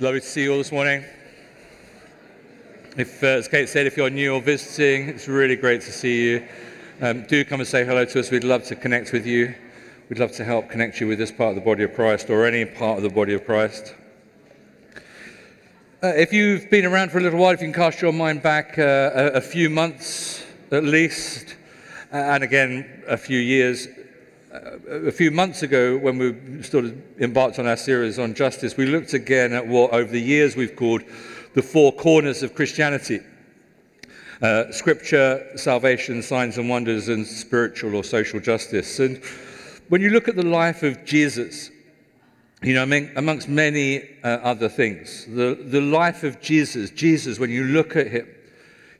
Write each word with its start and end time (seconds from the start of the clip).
Lovely 0.00 0.18
to 0.18 0.26
see 0.26 0.42
you 0.42 0.50
all 0.50 0.58
this 0.58 0.72
morning. 0.72 1.04
If, 2.96 3.22
uh, 3.22 3.28
as 3.28 3.46
Kate 3.46 3.68
said, 3.68 3.86
if 3.86 3.96
you're 3.96 4.10
new 4.10 4.34
or 4.34 4.40
visiting, 4.40 5.08
it's 5.08 5.28
really 5.28 5.54
great 5.54 5.82
to 5.82 5.92
see 5.92 6.30
you. 6.30 6.48
Um, 7.00 7.24
do 7.26 7.44
come 7.44 7.60
and 7.60 7.68
say 7.68 7.84
hello 7.84 8.04
to 8.04 8.18
us. 8.18 8.28
We'd 8.28 8.42
love 8.42 8.64
to 8.64 8.74
connect 8.74 9.12
with 9.12 9.24
you. 9.24 9.54
We'd 10.08 10.18
love 10.18 10.32
to 10.32 10.44
help 10.44 10.68
connect 10.68 11.00
you 11.00 11.06
with 11.06 11.20
this 11.20 11.30
part 11.30 11.50
of 11.50 11.54
the 11.54 11.60
body 11.60 11.84
of 11.84 11.94
Christ 11.94 12.28
or 12.28 12.44
any 12.44 12.64
part 12.64 12.96
of 12.96 13.04
the 13.04 13.08
body 13.08 13.34
of 13.34 13.46
Christ. 13.46 13.94
Uh, 16.02 16.08
if 16.08 16.32
you've 16.32 16.68
been 16.70 16.86
around 16.86 17.12
for 17.12 17.18
a 17.18 17.22
little 17.22 17.38
while, 17.38 17.52
if 17.52 17.60
you 17.60 17.68
can 17.68 17.72
cast 17.72 18.02
your 18.02 18.12
mind 18.12 18.42
back 18.42 18.76
uh, 18.76 19.12
a, 19.14 19.26
a, 19.34 19.40
few 19.40 19.70
months 19.70 20.44
at 20.72 20.82
least, 20.82 21.54
uh, 22.12 22.16
and 22.16 22.42
again 22.42 23.04
a 23.06 23.16
few 23.16 23.38
years, 23.38 23.86
a 24.54 25.10
few 25.10 25.30
months 25.30 25.62
ago, 25.62 25.98
when 25.98 26.18
we 26.18 26.62
sort 26.62 26.84
of 26.84 27.20
embarked 27.20 27.58
on 27.58 27.66
our 27.66 27.76
series 27.76 28.18
on 28.18 28.34
justice, 28.34 28.76
we 28.76 28.86
looked 28.86 29.12
again 29.12 29.52
at 29.52 29.66
what 29.66 29.92
over 29.92 30.10
the 30.10 30.20
years 30.20 30.54
we've 30.54 30.76
called 30.76 31.02
the 31.54 31.62
four 31.62 31.92
corners 31.92 32.42
of 32.42 32.54
Christianity 32.54 33.20
uh, 34.42 34.70
scripture, 34.70 35.44
salvation, 35.56 36.22
signs 36.22 36.58
and 36.58 36.68
wonders, 36.68 37.08
and 37.08 37.26
spiritual 37.26 37.94
or 37.94 38.04
social 38.04 38.40
justice. 38.40 38.98
And 39.00 39.22
when 39.88 40.00
you 40.00 40.10
look 40.10 40.28
at 40.28 40.36
the 40.36 40.46
life 40.46 40.82
of 40.82 41.04
Jesus, 41.04 41.70
you 42.62 42.74
know, 42.74 42.82
amongst 43.16 43.48
many 43.48 44.02
uh, 44.22 44.28
other 44.28 44.68
things, 44.68 45.26
the, 45.26 45.58
the 45.60 45.80
life 45.80 46.24
of 46.24 46.40
Jesus, 46.40 46.90
Jesus, 46.90 47.38
when 47.38 47.50
you 47.50 47.64
look 47.64 47.96
at 47.96 48.08
him, 48.08 48.28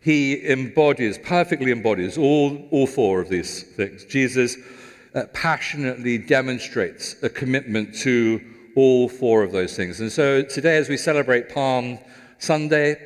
he 0.00 0.46
embodies, 0.50 1.18
perfectly 1.18 1.72
embodies 1.72 2.18
all, 2.18 2.68
all 2.70 2.86
four 2.86 3.20
of 3.20 3.28
these 3.28 3.62
things. 3.62 4.04
Jesus 4.04 4.56
uh, 5.14 5.24
passionately 5.32 6.18
demonstrates 6.18 7.22
a 7.22 7.28
commitment 7.28 7.94
to 7.94 8.40
all 8.76 9.08
four 9.08 9.42
of 9.42 9.52
those 9.52 9.76
things. 9.76 10.00
And 10.00 10.10
so 10.10 10.42
today, 10.42 10.76
as 10.76 10.88
we 10.88 10.96
celebrate 10.96 11.48
Palm 11.54 11.98
Sunday, 12.38 12.96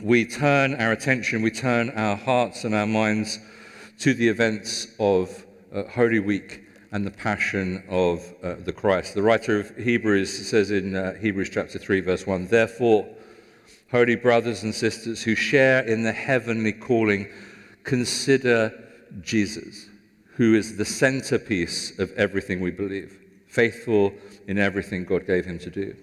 we 0.00 0.24
turn 0.24 0.74
our 0.74 0.92
attention, 0.92 1.42
we 1.42 1.50
turn 1.50 1.90
our 1.90 2.16
hearts 2.16 2.64
and 2.64 2.74
our 2.74 2.86
minds 2.86 3.38
to 4.00 4.14
the 4.14 4.28
events 4.28 4.88
of 4.98 5.44
uh, 5.74 5.84
Holy 5.84 6.20
Week 6.20 6.62
and 6.92 7.04
the 7.04 7.10
passion 7.10 7.82
of 7.88 8.22
uh, 8.42 8.54
the 8.60 8.72
Christ. 8.72 9.14
The 9.14 9.22
writer 9.22 9.58
of 9.58 9.76
Hebrews 9.76 10.48
says 10.48 10.70
in 10.70 10.94
uh, 10.94 11.14
Hebrews 11.14 11.50
chapter 11.50 11.78
3, 11.78 12.00
verse 12.00 12.26
1 12.26 12.46
Therefore, 12.46 13.08
holy 13.90 14.14
brothers 14.14 14.62
and 14.62 14.72
sisters 14.74 15.22
who 15.22 15.34
share 15.34 15.82
in 15.82 16.04
the 16.04 16.12
heavenly 16.12 16.72
calling, 16.72 17.28
consider 17.82 18.72
Jesus 19.20 19.88
who 20.36 20.54
is 20.54 20.76
the 20.76 20.84
centerpiece 20.84 21.98
of 21.98 22.12
everything 22.12 22.60
we 22.60 22.70
believe, 22.70 23.18
faithful 23.46 24.12
in 24.46 24.58
everything 24.58 25.04
God 25.04 25.26
gave 25.26 25.44
him 25.44 25.58
to 25.60 25.70
do. 25.70 25.96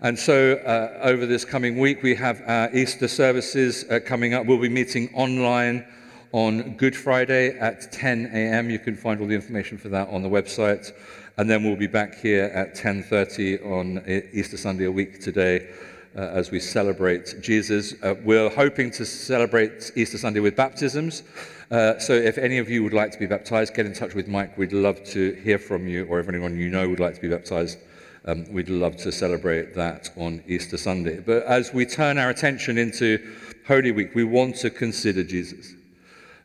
And 0.00 0.18
so, 0.18 0.54
uh, 0.54 0.98
over 1.02 1.24
this 1.24 1.44
coming 1.44 1.78
week, 1.78 2.02
we 2.02 2.14
have 2.16 2.42
our 2.46 2.74
Easter 2.74 3.08
services 3.08 3.84
uh, 3.90 4.00
coming 4.04 4.34
up. 4.34 4.44
We'll 4.44 4.58
be 4.58 4.68
meeting 4.68 5.08
online 5.14 5.86
on 6.32 6.76
Good 6.76 6.96
Friday 6.96 7.56
at 7.58 7.92
10 7.92 8.30
a.m. 8.32 8.68
You 8.68 8.80
can 8.80 8.96
find 8.96 9.20
all 9.20 9.26
the 9.26 9.34
information 9.34 9.78
for 9.78 9.88
that 9.90 10.08
on 10.08 10.22
the 10.22 10.28
website. 10.28 10.92
And 11.36 11.48
then 11.48 11.62
we'll 11.64 11.76
be 11.76 11.86
back 11.86 12.16
here 12.16 12.44
at 12.44 12.74
10:30 12.74 13.64
on 13.64 14.02
Easter 14.32 14.56
Sunday, 14.56 14.84
a 14.84 14.92
week 14.92 15.20
today, 15.20 15.68
uh, 16.16 16.20
as 16.20 16.50
we 16.50 16.60
celebrate 16.60 17.40
Jesus. 17.40 17.94
Uh, 18.02 18.14
we're 18.24 18.48
hoping 18.50 18.90
to 18.92 19.04
celebrate 19.04 19.90
Easter 19.96 20.18
Sunday 20.18 20.40
with 20.40 20.56
baptisms. 20.56 21.22
Uh, 21.70 21.98
so 21.98 22.12
if 22.12 22.38
any 22.38 22.58
of 22.58 22.68
you 22.70 22.82
would 22.84 22.92
like 22.92 23.10
to 23.10 23.18
be 23.18 23.26
baptized, 23.26 23.74
get 23.74 23.86
in 23.86 23.92
touch 23.92 24.14
with 24.14 24.28
Mike. 24.28 24.56
We'd 24.56 24.72
love 24.72 25.02
to 25.04 25.32
hear 25.42 25.58
from 25.58 25.88
you, 25.88 26.06
or 26.06 26.20
if 26.20 26.28
anyone 26.28 26.56
you 26.56 26.68
know 26.68 26.88
would 26.88 27.00
like 27.00 27.14
to 27.16 27.20
be 27.20 27.28
baptized, 27.28 27.78
um, 28.26 28.50
we'd 28.52 28.68
love 28.68 28.96
to 28.98 29.12
celebrate 29.12 29.74
that 29.74 30.10
on 30.16 30.42
Easter 30.46 30.76
Sunday. 30.76 31.20
But 31.20 31.42
as 31.44 31.74
we 31.74 31.84
turn 31.84 32.18
our 32.18 32.30
attention 32.30 32.78
into 32.78 33.18
Holy 33.66 33.92
Week, 33.92 34.14
we 34.14 34.24
want 34.24 34.56
to 34.56 34.70
consider 34.70 35.24
Jesus, 35.24 35.74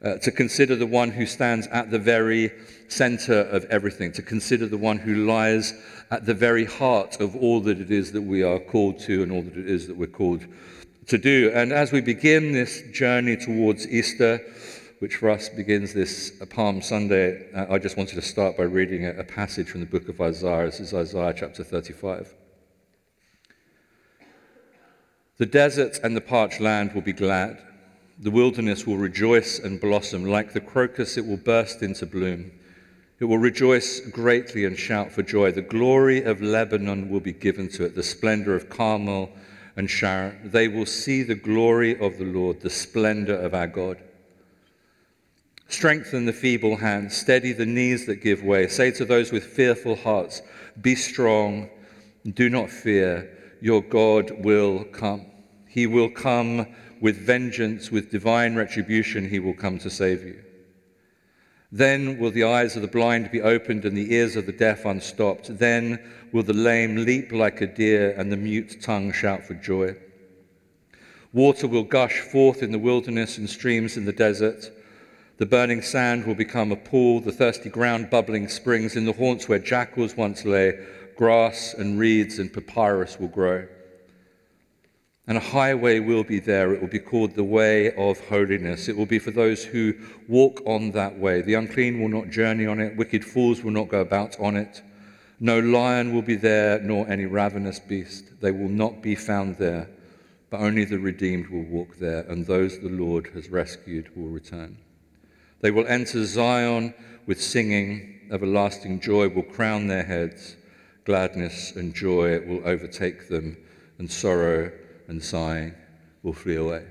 uh, 0.03 0.15
to 0.17 0.31
consider 0.31 0.75
the 0.75 0.87
one 0.87 1.11
who 1.11 1.25
stands 1.25 1.67
at 1.67 1.91
the 1.91 1.99
very 1.99 2.51
center 2.87 3.41
of 3.41 3.65
everything, 3.65 4.11
to 4.13 4.21
consider 4.21 4.65
the 4.65 4.77
one 4.77 4.97
who 4.97 5.25
lies 5.25 5.73
at 6.11 6.25
the 6.25 6.33
very 6.33 6.65
heart 6.65 7.19
of 7.19 7.35
all 7.35 7.59
that 7.59 7.79
it 7.79 7.91
is 7.91 8.11
that 8.11 8.21
we 8.21 8.41
are 8.41 8.59
called 8.59 8.99
to 8.99 9.23
and 9.23 9.31
all 9.31 9.41
that 9.41 9.57
it 9.57 9.69
is 9.69 9.87
that 9.87 9.97
we're 9.97 10.07
called 10.07 10.45
to 11.07 11.17
do. 11.17 11.51
And 11.53 11.71
as 11.73 11.91
we 11.91 12.01
begin 12.01 12.51
this 12.51 12.81
journey 12.93 13.35
towards 13.35 13.87
Easter, 13.87 14.39
which 14.99 15.15
for 15.15 15.29
us 15.29 15.49
begins 15.49 15.93
this 15.93 16.31
Palm 16.49 16.81
Sunday, 16.81 17.51
uh, 17.53 17.73
I 17.73 17.77
just 17.77 17.97
wanted 17.97 18.15
to 18.15 18.21
start 18.21 18.57
by 18.57 18.63
reading 18.63 19.05
a, 19.05 19.11
a 19.11 19.23
passage 19.23 19.69
from 19.69 19.79
the 19.81 19.85
book 19.85 20.09
of 20.09 20.19
Isaiah. 20.19 20.65
This 20.65 20.79
is 20.79 20.93
Isaiah 20.93 21.33
chapter 21.35 21.63
35. 21.63 22.33
The 25.37 25.45
desert 25.45 25.99
and 26.03 26.17
the 26.17 26.21
parched 26.21 26.59
land 26.59 26.93
will 26.93 27.01
be 27.01 27.13
glad. 27.13 27.61
The 28.21 28.31
wilderness 28.31 28.85
will 28.85 28.97
rejoice 28.97 29.59
and 29.59 29.79
blossom. 29.79 30.25
Like 30.25 30.51
the 30.51 30.59
crocus, 30.59 31.17
it 31.17 31.25
will 31.25 31.37
burst 31.37 31.81
into 31.81 32.05
bloom. 32.05 32.51
It 33.19 33.25
will 33.25 33.37
rejoice 33.37 34.01
greatly 34.01 34.65
and 34.65 34.77
shout 34.77 35.11
for 35.11 35.23
joy. 35.23 35.51
The 35.51 35.61
glory 35.61 36.23
of 36.23 36.41
Lebanon 36.41 37.09
will 37.09 37.21
be 37.21 37.31
given 37.31 37.69
to 37.69 37.85
it, 37.85 37.95
the 37.95 38.03
splendor 38.03 38.55
of 38.55 38.69
Carmel 38.69 39.29
and 39.77 39.89
Sharon. 39.89 40.51
They 40.51 40.67
will 40.67 40.85
see 40.85 41.23
the 41.23 41.35
glory 41.35 41.97
of 41.99 42.17
the 42.17 42.25
Lord, 42.25 42.59
the 42.59 42.69
splendor 42.69 43.35
of 43.35 43.53
our 43.53 43.67
God. 43.67 43.97
Strengthen 45.69 46.25
the 46.25 46.33
feeble 46.33 46.77
hands, 46.77 47.15
steady 47.15 47.53
the 47.53 47.65
knees 47.65 48.05
that 48.07 48.23
give 48.23 48.43
way. 48.43 48.67
Say 48.67 48.91
to 48.91 49.05
those 49.05 49.31
with 49.31 49.45
fearful 49.45 49.95
hearts, 49.95 50.41
Be 50.81 50.95
strong, 50.95 51.69
do 52.33 52.49
not 52.49 52.69
fear, 52.69 53.37
your 53.61 53.81
God 53.81 54.43
will 54.43 54.83
come. 54.85 55.25
He 55.67 55.87
will 55.87 56.09
come 56.09 56.67
with 57.01 57.17
vengeance, 57.17 57.91
with 57.91 58.11
divine 58.11 58.55
retribution, 58.55 59.29
he 59.29 59.39
will 59.39 59.53
come 59.53 59.79
to 59.79 59.89
save 59.89 60.23
you. 60.23 60.43
Then 61.71 62.17
will 62.17 62.31
the 62.31 62.45
eyes 62.45 62.75
of 62.75 62.81
the 62.81 62.87
blind 62.87 63.31
be 63.31 63.41
opened 63.41 63.85
and 63.85 63.95
the 63.95 64.13
ears 64.13 64.35
of 64.35 64.45
the 64.45 64.51
deaf 64.51 64.85
unstopped. 64.85 65.59
Then 65.59 65.99
will 66.31 66.43
the 66.43 66.53
lame 66.53 66.95
leap 66.95 67.31
like 67.31 67.61
a 67.61 67.67
deer 67.67 68.11
and 68.17 68.31
the 68.31 68.37
mute 68.37 68.81
tongue 68.81 69.11
shout 69.11 69.43
for 69.43 69.53
joy. 69.53 69.95
Water 71.31 71.67
will 71.67 71.83
gush 71.83 72.21
forth 72.21 72.63
in 72.63 72.71
the 72.71 72.79
wilderness 72.79 73.37
and 73.37 73.47
streams 73.47 73.97
in 73.97 74.05
the 74.05 74.11
desert. 74.11 74.71
The 75.37 75.45
burning 75.45 75.83
sand 75.83 76.25
will 76.25 76.35
become 76.35 76.71
a 76.71 76.75
pool, 76.75 77.21
the 77.21 77.31
thirsty 77.31 77.69
ground 77.69 78.09
bubbling 78.09 78.47
springs. 78.47 78.95
In 78.95 79.05
the 79.05 79.13
haunts 79.13 79.47
where 79.47 79.59
jackals 79.59 80.17
once 80.17 80.43
lay, 80.43 80.85
grass 81.15 81.75
and 81.77 81.99
reeds 81.99 82.39
and 82.39 82.51
papyrus 82.51 83.19
will 83.19 83.27
grow. 83.27 83.67
And 85.29 85.37
a 85.37 85.41
highway 85.41 85.99
will 85.99 86.23
be 86.23 86.39
there. 86.39 86.73
It 86.73 86.81
will 86.81 86.87
be 86.87 86.97
called 86.97 87.35
the 87.35 87.43
way 87.43 87.93
of 87.93 88.19
holiness. 88.29 88.89
It 88.89 88.97
will 88.97 89.05
be 89.05 89.19
for 89.19 89.29
those 89.29 89.63
who 89.63 89.93
walk 90.27 90.59
on 90.65 90.89
that 90.93 91.19
way. 91.19 91.41
The 91.43 91.53
unclean 91.53 92.01
will 92.01 92.09
not 92.09 92.31
journey 92.31 92.65
on 92.65 92.79
it, 92.79 92.97
wicked 92.97 93.23
fools 93.23 93.61
will 93.61 93.69
not 93.69 93.89
go 93.89 94.01
about 94.01 94.39
on 94.39 94.57
it. 94.57 94.81
No 95.39 95.59
lion 95.59 96.15
will 96.15 96.23
be 96.23 96.35
there, 96.35 96.79
nor 96.79 97.07
any 97.07 97.27
ravenous 97.27 97.77
beast. 97.77 98.41
They 98.41 98.49
will 98.49 98.69
not 98.69 99.03
be 99.03 99.13
found 99.13 99.57
there, 99.57 99.87
but 100.49 100.61
only 100.61 100.83
the 100.83 100.97
redeemed 100.97 101.49
will 101.49 101.61
walk 101.61 101.99
there, 101.99 102.21
and 102.21 102.47
those 102.47 102.79
the 102.79 102.89
Lord 102.89 103.27
has 103.35 103.49
rescued 103.49 104.09
will 104.17 104.29
return. 104.29 104.79
They 105.61 105.69
will 105.69 105.85
enter 105.85 106.25
Zion 106.25 106.95
with 107.27 107.39
singing, 107.39 108.29
everlasting 108.31 108.99
joy 108.99 109.29
will 109.29 109.43
crown 109.43 109.85
their 109.85 110.03
heads, 110.03 110.55
gladness 111.05 111.75
and 111.75 111.93
joy 111.93 112.39
will 112.47 112.67
overtake 112.67 113.29
them, 113.29 113.57
and 113.99 114.11
sorrow 114.11 114.71
and 115.09 115.21
sighing 115.21 115.73
will 116.23 116.33
flee 116.33 116.55
away. 116.55 116.85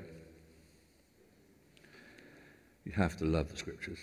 You 2.85 2.93
have 2.93 3.17
to 3.19 3.25
love 3.25 3.51
the 3.51 3.57
scriptures. 3.57 3.99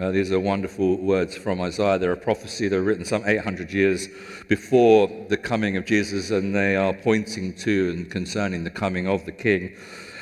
Uh, 0.00 0.10
these 0.10 0.30
are 0.30 0.38
wonderful 0.38 0.96
words 0.96 1.36
from 1.36 1.60
Isaiah. 1.60 1.98
They're 1.98 2.12
a 2.12 2.16
prophecy. 2.16 2.68
They're 2.68 2.82
written 2.82 3.04
some 3.04 3.24
800 3.26 3.72
years 3.72 4.06
before 4.48 5.08
the 5.28 5.36
coming 5.36 5.76
of 5.76 5.86
Jesus, 5.86 6.30
and 6.30 6.54
they 6.54 6.76
are 6.76 6.92
pointing 6.92 7.56
to 7.56 7.90
and 7.90 8.10
concerning 8.10 8.62
the 8.62 8.70
coming 8.70 9.08
of 9.08 9.24
the 9.24 9.32
King. 9.32 9.74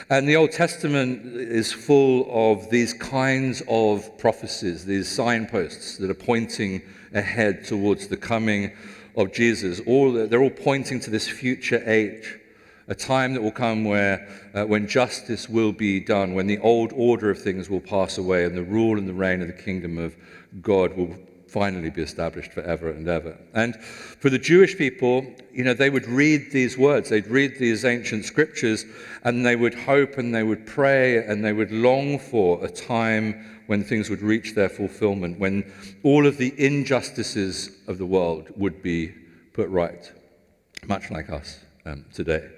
And 0.08 0.28
the 0.28 0.37
Old 0.37 0.52
Testament 0.52 1.26
is 1.37 1.72
full 1.72 2.28
of 2.31 2.70
these 2.70 2.94
kinds 2.94 3.62
of 3.69 4.16
prophecies, 4.16 4.84
these 4.84 5.08
signposts 5.08 5.99
that 5.99 6.08
are 6.08 6.14
pointing 6.14 6.81
ahead 7.12 7.64
towards 7.64 8.06
the 8.06 8.16
coming 8.16 8.72
of 9.16 9.32
Jesus. 9.32 9.81
All, 9.87 10.12
they're 10.12 10.43
all 10.43 10.50
pointing 10.50 11.00
to 11.00 11.11
this 11.11 11.28
future 11.28 11.82
age, 11.87 12.38
a 12.88 12.94
time 12.94 13.35
that 13.35 13.43
will 13.43 13.50
come 13.50 13.85
where, 13.85 14.29
uh, 14.55 14.65
when 14.65 14.87
justice 14.87 15.49
will 15.49 15.73
be 15.73 16.00
done, 16.00 16.35
when 16.35 16.47
the 16.47 16.59
old 16.59 16.93
order 16.94 17.31
of 17.31 17.41
things 17.41 17.69
will 17.69 17.81
pass 17.81 18.19
away, 18.19 18.44
and 18.44 18.56
the 18.56 18.62
rule 18.62 18.99
and 18.99 19.09
the 19.09 19.15
reign 19.15 19.41
of 19.41 19.49
the 19.49 19.53
kingdom 19.53 19.99
of 19.99 20.17
God 20.62 20.97
will 20.97 21.17
finally 21.49 21.91
be 21.91 22.03
established 22.03 22.53
forever 22.53 22.91
and 22.91 23.09
ever. 23.09 23.37
And 23.55 23.77
for 23.77 24.31
the 24.31 24.38
Jewish 24.38 24.77
people, 24.77 25.25
you 25.53 25.65
know, 25.65 25.75
they 25.75 25.91
would 25.91 26.06
read 26.06 26.53
these 26.53 26.77
words, 26.77 27.09
they'd 27.09 27.27
read 27.29 27.59
these 27.59 27.85
ancient 27.85 28.25
scriptures, 28.25 28.85
and 29.25 29.44
they 29.44 29.56
would 29.56 29.75
hope 29.75 30.19
and 30.19 30.35
they 30.35 30.43
would 30.43 30.67
pray 30.67 31.25
and 31.25 31.44
they 31.44 31.53
would 31.53 31.73
long 31.73 32.19
for 32.19 32.65
a 32.65 32.69
time 32.69 33.62
when 33.67 33.83
things 33.83 34.11
would 34.11 34.23
reach 34.23 34.55
their 34.55 34.69
fulfillment, 34.69 35.38
when 35.38 35.73
all 36.03 36.27
of 36.27 36.37
the 36.37 36.55
injustices 36.56 37.71
of 37.88 37.99
the 37.99 38.06
world 38.06 38.49
would 38.56 38.83
be 38.83 39.12
put 39.53 39.69
right. 39.71 40.12
much 40.87 41.11
like 41.11 41.31
us 41.31 41.61
um, 41.85 42.05
today. 42.12 42.49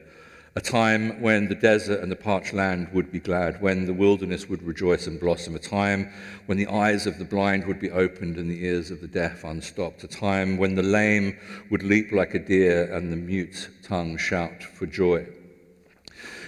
A 0.59 0.61
time 0.61 1.23
when 1.23 1.47
the 1.47 1.55
desert 1.55 2.01
and 2.01 2.11
the 2.11 2.17
parched 2.17 2.53
land 2.53 2.89
would 2.93 3.13
be 3.13 3.21
glad, 3.21 3.63
when 3.63 3.87
the 3.87 3.95
wilderness 3.95 4.49
would 4.49 4.61
rejoice 4.65 5.07
and 5.07 5.21
blossom, 5.21 5.55
a 5.55 5.61
time 5.61 6.13
when 6.47 6.59
the 6.59 6.67
eyes 6.67 7.07
of 7.07 7.17
the 7.17 7.25
blind 7.25 7.65
would 7.65 7.79
be 7.79 7.93
opened 7.93 8.37
and 8.39 8.51
the 8.51 8.65
ears 8.65 8.91
of 8.91 9.01
the 9.01 9.07
deaf 9.07 9.45
unstopped, 9.45 10.03
a 10.03 10.09
time 10.09 10.57
when 10.57 10.75
the 10.75 10.83
lame 10.83 11.39
would 11.71 11.85
leap 11.85 12.11
like 12.11 12.35
a 12.35 12.41
deer 12.41 12.93
and 12.93 13.13
the 13.13 13.17
mute 13.17 13.71
tongue 13.85 14.17
shout 14.17 14.65
for 14.65 14.87
joy. 14.87 15.25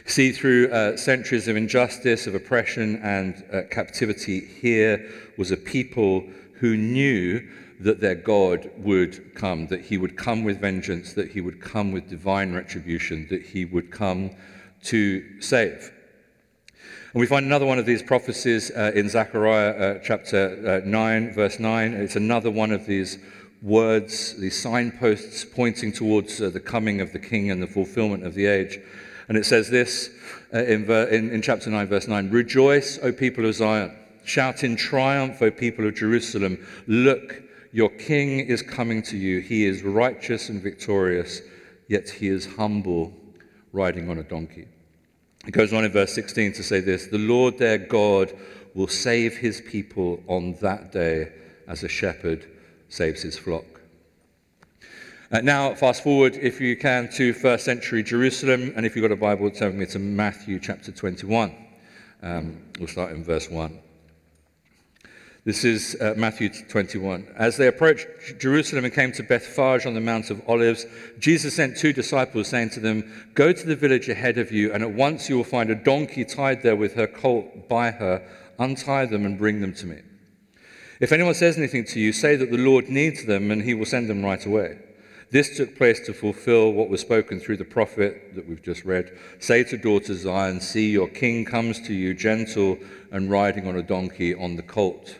See, 0.06 0.32
through 0.32 0.72
uh, 0.72 0.96
centuries 0.96 1.46
of 1.46 1.56
injustice, 1.56 2.26
of 2.26 2.34
oppression, 2.34 2.96
and 3.04 3.44
uh, 3.52 3.62
captivity, 3.70 4.40
here 4.40 5.08
was 5.38 5.52
a 5.52 5.56
people 5.56 6.24
who 6.54 6.76
knew 6.76 7.48
that 7.80 8.00
their 8.00 8.14
God 8.14 8.70
would 8.76 9.34
come, 9.34 9.66
that 9.68 9.80
he 9.86 9.96
would 9.96 10.16
come 10.16 10.44
with 10.44 10.60
vengeance, 10.60 11.14
that 11.14 11.32
he 11.32 11.40
would 11.40 11.60
come 11.60 11.92
with 11.92 12.08
divine 12.08 12.52
retribution, 12.52 13.26
that 13.30 13.42
he 13.42 13.64
would 13.64 13.90
come 13.90 14.30
to 14.84 15.40
save. 15.40 15.90
And 17.12 17.20
we 17.20 17.26
find 17.26 17.44
another 17.44 17.66
one 17.66 17.78
of 17.78 17.86
these 17.86 18.02
prophecies 18.02 18.70
uh, 18.70 18.92
in 18.94 19.08
Zechariah 19.08 19.70
uh, 19.70 19.98
chapter 20.04 20.82
uh, 20.84 20.88
9, 20.88 21.32
verse 21.32 21.58
9. 21.58 21.94
It's 21.94 22.16
another 22.16 22.50
one 22.50 22.70
of 22.70 22.86
these 22.86 23.18
words, 23.62 24.36
these 24.36 24.60
signposts 24.60 25.44
pointing 25.44 25.92
towards 25.92 26.40
uh, 26.40 26.50
the 26.50 26.60
coming 26.60 27.00
of 27.00 27.12
the 27.12 27.18
king 27.18 27.50
and 27.50 27.62
the 27.62 27.66
fulfillment 27.66 28.24
of 28.24 28.34
the 28.34 28.46
age. 28.46 28.78
And 29.28 29.36
it 29.36 29.44
says 29.44 29.70
this 29.70 30.10
uh, 30.52 30.58
in, 30.64 30.88
in, 30.90 31.30
in 31.30 31.42
chapter 31.42 31.70
9, 31.70 31.86
verse 31.88 32.06
9 32.06 32.30
Rejoice, 32.30 32.98
O 33.02 33.10
people 33.10 33.46
of 33.46 33.54
Zion. 33.54 33.96
Shout 34.24 34.62
in 34.62 34.76
triumph, 34.76 35.40
O 35.42 35.50
people 35.50 35.88
of 35.88 35.94
Jerusalem. 35.94 36.64
Look, 36.86 37.42
your 37.72 37.90
king 37.90 38.40
is 38.40 38.62
coming 38.62 39.02
to 39.02 39.16
you. 39.16 39.40
He 39.40 39.64
is 39.64 39.82
righteous 39.82 40.48
and 40.48 40.62
victorious, 40.62 41.40
yet 41.88 42.08
he 42.08 42.28
is 42.28 42.46
humble, 42.56 43.12
riding 43.72 44.10
on 44.10 44.18
a 44.18 44.22
donkey. 44.22 44.66
It 45.46 45.52
goes 45.52 45.72
on 45.72 45.84
in 45.84 45.92
verse 45.92 46.12
16 46.12 46.52
to 46.54 46.62
say 46.62 46.80
this 46.80 47.06
The 47.06 47.18
Lord 47.18 47.58
their 47.58 47.78
God 47.78 48.32
will 48.74 48.88
save 48.88 49.36
his 49.36 49.60
people 49.60 50.22
on 50.26 50.54
that 50.60 50.92
day 50.92 51.32
as 51.66 51.82
a 51.82 51.88
shepherd 51.88 52.46
saves 52.88 53.22
his 53.22 53.38
flock. 53.38 53.64
Uh, 55.32 55.40
now, 55.40 55.74
fast 55.74 56.02
forward, 56.02 56.36
if 56.36 56.60
you 56.60 56.76
can, 56.76 57.08
to 57.08 57.32
first 57.32 57.64
century 57.64 58.02
Jerusalem, 58.02 58.72
and 58.74 58.84
if 58.84 58.96
you've 58.96 59.04
got 59.04 59.12
a 59.12 59.16
Bible, 59.16 59.48
turn 59.50 59.68
with 59.68 59.76
me 59.76 59.86
to 59.86 60.00
Matthew 60.00 60.58
chapter 60.58 60.90
21. 60.90 61.54
Um, 62.22 62.60
we'll 62.78 62.88
start 62.88 63.12
in 63.12 63.22
verse 63.22 63.48
1. 63.48 63.78
This 65.42 65.64
is 65.64 65.96
uh, 66.02 66.12
Matthew 66.18 66.50
21. 66.50 67.26
As 67.34 67.56
they 67.56 67.66
approached 67.66 68.06
Jerusalem 68.38 68.84
and 68.84 68.92
came 68.92 69.10
to 69.12 69.22
Bethphage 69.22 69.86
on 69.86 69.94
the 69.94 70.00
Mount 70.00 70.28
of 70.28 70.46
Olives, 70.46 70.84
Jesus 71.18 71.56
sent 71.56 71.78
two 71.78 71.94
disciples, 71.94 72.48
saying 72.48 72.70
to 72.70 72.80
them, 72.80 73.30
Go 73.34 73.50
to 73.50 73.66
the 73.66 73.74
village 73.74 74.10
ahead 74.10 74.36
of 74.36 74.52
you, 74.52 74.70
and 74.70 74.82
at 74.82 74.92
once 74.92 75.30
you 75.30 75.38
will 75.38 75.44
find 75.44 75.70
a 75.70 75.74
donkey 75.74 76.26
tied 76.26 76.62
there 76.62 76.76
with 76.76 76.92
her 76.92 77.06
colt 77.06 77.70
by 77.70 77.90
her. 77.90 78.22
Untie 78.58 79.06
them 79.06 79.24
and 79.24 79.38
bring 79.38 79.62
them 79.62 79.72
to 79.76 79.86
me. 79.86 80.02
If 81.00 81.10
anyone 81.10 81.32
says 81.32 81.56
anything 81.56 81.86
to 81.86 82.00
you, 82.00 82.12
say 82.12 82.36
that 82.36 82.50
the 82.50 82.58
Lord 82.58 82.90
needs 82.90 83.24
them, 83.24 83.50
and 83.50 83.62
he 83.62 83.72
will 83.72 83.86
send 83.86 84.10
them 84.10 84.22
right 84.22 84.44
away. 84.44 84.78
This 85.30 85.56
took 85.56 85.74
place 85.74 86.00
to 86.00 86.12
fulfill 86.12 86.70
what 86.72 86.90
was 86.90 87.00
spoken 87.00 87.40
through 87.40 87.56
the 87.56 87.64
prophet 87.64 88.34
that 88.34 88.46
we've 88.46 88.62
just 88.62 88.84
read. 88.84 89.16
Say 89.38 89.64
to 89.64 89.78
daughter 89.78 90.12
Zion, 90.12 90.60
See, 90.60 90.90
your 90.90 91.08
king 91.08 91.46
comes 91.46 91.80
to 91.86 91.94
you, 91.94 92.12
gentle 92.12 92.76
and 93.10 93.30
riding 93.30 93.66
on 93.66 93.76
a 93.76 93.82
donkey, 93.82 94.34
on 94.34 94.56
the 94.56 94.62
colt 94.62 95.19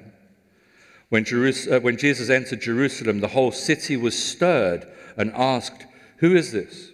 When, 1.11 1.25
Jerus- 1.25 1.69
uh, 1.69 1.81
when 1.81 1.97
Jesus 1.97 2.29
entered 2.29 2.61
Jerusalem, 2.61 3.19
the 3.19 3.27
whole 3.27 3.51
city 3.51 3.97
was 3.97 4.17
stirred 4.17 4.87
and 5.17 5.33
asked, 5.33 5.85
Who 6.19 6.37
is 6.37 6.53
this? 6.53 6.91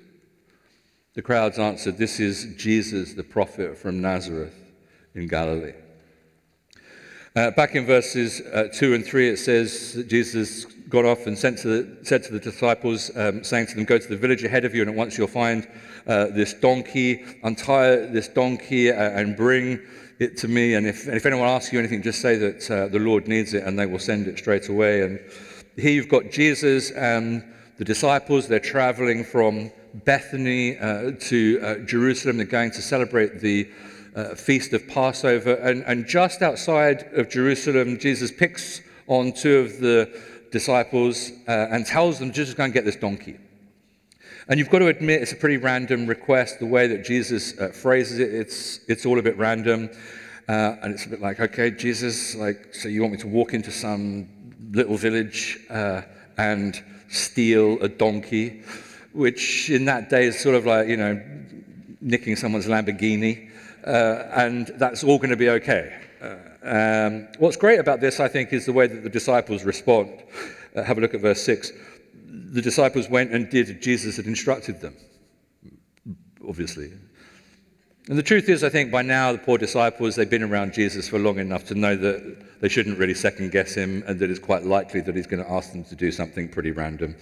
The 1.13 1.21
crowds 1.21 1.59
answered, 1.59 1.99
This 1.99 2.19
is 2.19 2.55
Jesus, 2.57 3.13
the 3.13 3.23
prophet 3.23 3.77
from 3.77 4.01
Nazareth 4.01 4.55
in 5.13 5.27
Galilee. 5.27 5.75
Uh, 7.35 7.51
back 7.51 7.75
in 7.75 7.85
verses 7.85 8.41
uh, 8.41 8.69
2 8.73 8.95
and 8.95 9.05
3, 9.05 9.29
it 9.29 9.37
says 9.37 9.93
that 9.93 10.07
Jesus 10.07 10.65
got 10.65 11.05
off 11.05 11.27
and 11.27 11.37
sent 11.37 11.59
to 11.59 11.67
the, 11.67 12.03
said 12.03 12.23
to 12.23 12.33
the 12.33 12.39
disciples, 12.39 13.15
um, 13.15 13.43
saying 13.43 13.67
to 13.67 13.75
them, 13.75 13.83
Go 13.83 13.99
to 13.99 14.07
the 14.07 14.17
village 14.17 14.43
ahead 14.43 14.65
of 14.65 14.73
you, 14.73 14.81
and 14.81 14.89
at 14.89 14.97
once 14.97 15.15
you'll 15.15 15.27
find 15.27 15.67
uh, 16.07 16.25
this 16.31 16.55
donkey, 16.55 17.23
untie 17.43 17.97
this 18.07 18.29
donkey, 18.29 18.89
uh, 18.89 18.95
and 18.95 19.37
bring 19.37 19.79
it 20.19 20.37
to 20.37 20.47
me. 20.47 20.73
And 20.73 20.87
if, 20.87 21.07
if 21.07 21.25
anyone 21.25 21.47
asks 21.47 21.71
you 21.71 21.79
anything, 21.79 22.01
just 22.01 22.21
say 22.21 22.35
that 22.37 22.71
uh, 22.71 22.87
the 22.87 22.99
Lord 22.99 23.27
needs 23.27 23.53
it 23.53 23.63
and 23.63 23.77
they 23.77 23.85
will 23.85 23.99
send 23.99 24.27
it 24.27 24.37
straight 24.37 24.69
away. 24.69 25.01
And 25.01 25.19
here 25.75 25.91
you've 25.91 26.09
got 26.09 26.31
Jesus 26.31 26.91
and 26.91 27.43
the 27.77 27.85
disciples. 27.85 28.47
They're 28.47 28.59
traveling 28.59 29.23
from 29.23 29.71
Bethany 29.93 30.77
uh, 30.77 31.11
to 31.19 31.59
uh, 31.61 31.75
Jerusalem. 31.85 32.37
They're 32.37 32.45
going 32.45 32.71
to 32.71 32.81
celebrate 32.81 33.39
the 33.39 33.69
uh, 34.15 34.35
feast 34.35 34.73
of 34.73 34.87
Passover. 34.87 35.53
And, 35.53 35.83
and 35.83 36.07
just 36.07 36.41
outside 36.41 37.09
of 37.13 37.29
Jerusalem, 37.29 37.99
Jesus 37.99 38.31
picks 38.31 38.81
on 39.07 39.31
two 39.31 39.57
of 39.59 39.79
the 39.79 40.21
disciples 40.51 41.31
uh, 41.47 41.67
and 41.71 41.85
tells 41.85 42.19
them, 42.19 42.31
just 42.31 42.57
go 42.57 42.63
and 42.63 42.73
get 42.73 42.85
this 42.85 42.95
donkey. 42.95 43.37
And 44.49 44.59
you've 44.59 44.69
got 44.69 44.79
to 44.79 44.87
admit 44.87 45.21
it's 45.21 45.33
a 45.33 45.35
pretty 45.35 45.57
random 45.57 46.07
request. 46.07 46.59
The 46.59 46.65
way 46.65 46.87
that 46.87 47.03
Jesus 47.03 47.59
uh, 47.59 47.67
phrases 47.67 48.19
it, 48.19 48.33
it's, 48.33 48.79
it's 48.87 49.05
all 49.05 49.19
a 49.19 49.21
bit 49.21 49.37
random. 49.37 49.89
Uh, 50.47 50.77
and 50.81 50.93
it's 50.93 51.05
a 51.05 51.09
bit 51.09 51.19
like, 51.19 51.41
okay, 51.41 51.69
Jesus, 51.69 52.33
like, 52.33 52.73
so 52.73 52.87
you 52.87 53.01
want 53.01 53.11
me 53.11 53.19
to 53.19 53.27
walk 53.27 53.53
into 53.53 53.71
some 53.71 54.29
little 54.71 54.95
village 54.95 55.59
uh, 55.69 56.01
and 56.37 56.81
steal 57.09 57.77
a 57.81 57.89
donkey, 57.89 58.61
which 59.11 59.69
in 59.69 59.83
that 59.83 60.09
day 60.09 60.27
is 60.27 60.39
sort 60.39 60.55
of 60.55 60.65
like, 60.65 60.87
you 60.87 60.95
know, 60.95 61.21
nicking 61.99 62.37
someone's 62.37 62.67
Lamborghini. 62.67 63.49
Uh, 63.85 64.29
and 64.33 64.67
that's 64.75 65.03
all 65.03 65.17
going 65.17 65.29
to 65.29 65.35
be 65.35 65.49
okay. 65.49 65.93
Uh, 66.21 66.35
um, 66.63 67.27
what's 67.37 67.57
great 67.57 67.81
about 67.81 67.99
this, 67.99 68.21
I 68.21 68.29
think, 68.29 68.53
is 68.53 68.65
the 68.65 68.73
way 68.73 68.87
that 68.87 69.03
the 69.03 69.09
disciples 69.09 69.65
respond. 69.65 70.23
Uh, 70.73 70.83
have 70.83 70.97
a 70.97 71.01
look 71.01 71.13
at 71.13 71.19
verse 71.19 71.41
6 71.43 71.73
the 72.51 72.61
disciples 72.61 73.09
went 73.09 73.31
and 73.31 73.49
did 73.49 73.69
as 73.69 73.83
Jesus 73.83 74.17
had 74.17 74.25
instructed 74.25 74.81
them, 74.81 74.95
obviously. 76.47 76.91
And 78.09 78.17
the 78.17 78.23
truth 78.23 78.47
is, 78.47 78.63
I 78.63 78.69
think 78.69 78.89
by 78.89 79.01
now 79.01 79.33
the 79.33 79.37
poor 79.37 79.57
disciples, 79.57 80.15
they've 80.15 80.29
been 80.29 80.43
around 80.43 80.73
Jesus 80.73 81.09
for 81.09 81.19
long 81.19 81.39
enough 81.39 81.65
to 81.65 81.75
know 81.75 81.97
that 81.97 82.61
they 82.61 82.69
shouldn't 82.69 82.97
really 82.97 83.13
second 83.13 83.51
guess 83.51 83.75
him 83.75 84.01
and 84.07 84.17
that 84.19 84.31
it's 84.31 84.39
quite 84.39 84.63
likely 84.63 85.01
that 85.01 85.13
he's 85.13 85.27
going 85.27 85.43
to 85.43 85.51
ask 85.51 85.73
them 85.73 85.83
to 85.83 85.95
do 85.95 86.09
something 86.09 86.47
pretty 86.47 86.71
random. 86.71 87.17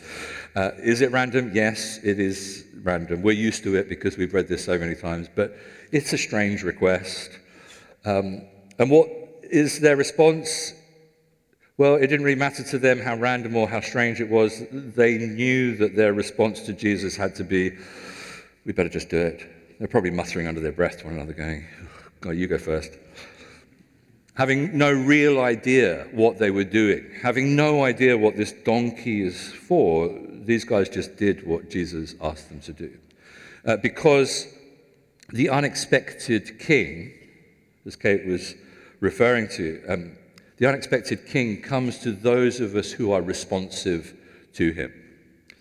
Uh, 0.56 0.72
is 0.78 1.02
it 1.02 1.12
random? 1.12 1.52
Yes, 1.56 2.00
it 2.04 2.20
is 2.20 2.66
random. 2.84 3.24
We're 3.24 3.32
used 3.32 3.64
to 3.64 3.76
it 3.76 3.90
because 3.90 4.16
we've 4.16 4.34
read 4.34 4.48
this 4.48 4.64
so 4.64 4.78
many 4.78 4.94
times, 4.94 5.28
but 5.34 5.58
it's 5.92 6.14
a 6.14 6.20
strange 6.20 6.62
request. 6.62 7.32
Um, 8.06 8.44
and 8.78 8.92
what 8.92 9.10
is 9.42 9.80
their 9.80 9.96
response? 9.96 10.74
Well, 11.78 11.96
it 11.96 12.08
didn't 12.08 12.24
really 12.24 12.40
matter 12.40 12.64
to 12.64 12.80
them 12.80 13.02
how 13.02 13.16
random 13.16 13.58
or 13.58 13.68
how 13.68 13.82
strange 13.82 14.22
it 14.22 14.30
was. 14.30 14.64
They 14.72 15.18
knew 15.18 15.76
that 15.76 15.94
their 15.94 16.14
response 16.14 16.62
to 16.62 16.74
Jesus 16.74 17.18
had 17.18 17.36
to 17.36 17.44
be, 17.44 17.74
we 18.66 18.72
better 18.72 18.88
just 18.88 19.10
do 19.10 19.18
it. 19.18 19.46
They're 19.78 19.90
probably 19.90 20.12
muttering 20.12 20.48
under 20.48 20.62
their 20.62 20.72
breath 20.72 21.00
to 21.00 21.06
one 21.06 21.16
another, 21.16 21.34
going, 21.34 21.66
God, 22.22 22.32
you 22.32 22.48
go 22.48 22.58
first. 22.58 22.98
Having 24.36 24.78
no 24.78 24.90
real 24.90 25.42
idea 25.42 26.08
what 26.14 26.38
they 26.38 26.50
were 26.50 26.64
doing, 26.64 27.10
having 27.22 27.58
no 27.58 27.84
idea 27.84 28.18
what 28.18 28.38
this 28.38 28.54
donkey 28.54 29.24
is 29.24 29.52
for, 29.52 30.18
these 30.30 30.64
guys 30.64 30.88
just 30.88 31.18
did 31.18 31.46
what 31.46 31.70
Jesus 31.70 32.16
asked 32.22 32.48
them 32.48 32.62
to 32.62 32.72
do. 32.72 32.98
Uh, 33.66 33.76
because 33.76 34.48
the 35.34 35.50
unexpected 35.50 36.58
king, 36.58 37.12
as 37.86 37.98
Kate 37.98 38.26
was 38.26 38.56
referring 39.02 39.50
to, 39.50 39.84
um, 39.90 40.18
the 40.58 40.68
unexpected 40.68 41.26
king 41.26 41.62
comes 41.62 42.00
to 42.00 42.12
those 42.12 42.60
of 42.60 42.76
us 42.76 42.92
who 42.92 43.12
are 43.12 43.22
responsive 43.22 44.14
to 44.54 44.72
him, 44.72 44.94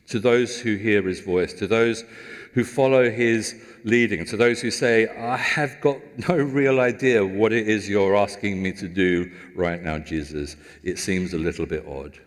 to 0.08 0.18
those 0.18 0.60
who 0.60 0.76
hear 0.76 1.02
his 1.02 1.20
voice, 1.20 1.52
to 1.54 1.66
those 1.66 2.04
who 2.52 2.64
follow 2.64 3.10
his 3.10 3.60
leading, 3.82 4.24
to 4.24 4.36
those 4.36 4.60
who 4.60 4.70
say, 4.70 5.08
I 5.08 5.36
have 5.36 5.80
got 5.80 5.98
no 6.28 6.36
real 6.36 6.80
idea 6.80 7.26
what 7.26 7.52
it 7.52 7.68
is 7.68 7.88
you're 7.88 8.16
asking 8.16 8.62
me 8.62 8.72
to 8.72 8.88
do 8.88 9.30
right 9.56 9.82
now, 9.82 9.98
Jesus. 9.98 10.56
It 10.82 10.98
seems 10.98 11.34
a 11.34 11.38
little 11.38 11.66
bit 11.66 11.86
odd. 11.86 12.18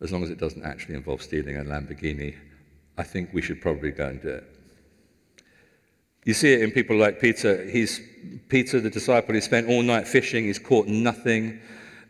As 0.00 0.10
long 0.10 0.22
as 0.22 0.30
it 0.30 0.38
doesn't 0.38 0.64
actually 0.64 0.94
involve 0.94 1.22
stealing 1.22 1.58
a 1.58 1.64
Lamborghini, 1.64 2.34
I 2.98 3.02
think 3.02 3.30
we 3.32 3.42
should 3.42 3.60
probably 3.60 3.90
go 3.90 4.08
and 4.08 4.20
do 4.20 4.28
it. 4.30 4.51
You 6.24 6.34
see 6.34 6.52
it 6.52 6.62
in 6.62 6.70
people 6.70 6.96
like 6.96 7.20
Peter. 7.20 7.64
He's 7.68 8.00
Peter, 8.48 8.80
the 8.80 8.90
disciple, 8.90 9.34
he 9.34 9.40
spent 9.40 9.68
all 9.68 9.82
night 9.82 10.06
fishing, 10.06 10.44
he's 10.44 10.58
caught 10.58 10.86
nothing. 10.86 11.60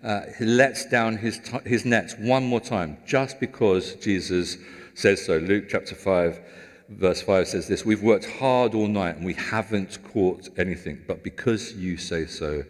Uh, 0.02 0.22
he 0.38 0.44
lets 0.44 0.84
down 0.84 1.16
his, 1.16 1.38
t- 1.38 1.58
his 1.64 1.84
nets 1.84 2.16
one 2.18 2.44
more 2.44 2.60
time 2.60 2.98
just 3.06 3.38
because 3.38 3.94
Jesus 3.94 4.56
says 4.94 5.24
so. 5.24 5.38
Luke 5.38 5.66
chapter 5.68 5.94
5, 5.94 6.40
verse 6.88 7.22
5 7.22 7.48
says 7.48 7.68
this 7.68 7.84
We've 7.84 8.02
worked 8.02 8.28
hard 8.28 8.74
all 8.74 8.88
night 8.88 9.16
and 9.16 9.24
we 9.24 9.34
haven't 9.34 9.98
caught 10.12 10.48
anything, 10.58 11.02
but 11.06 11.22
because 11.22 11.72
you 11.74 11.96
say 11.96 12.26
so, 12.26 12.64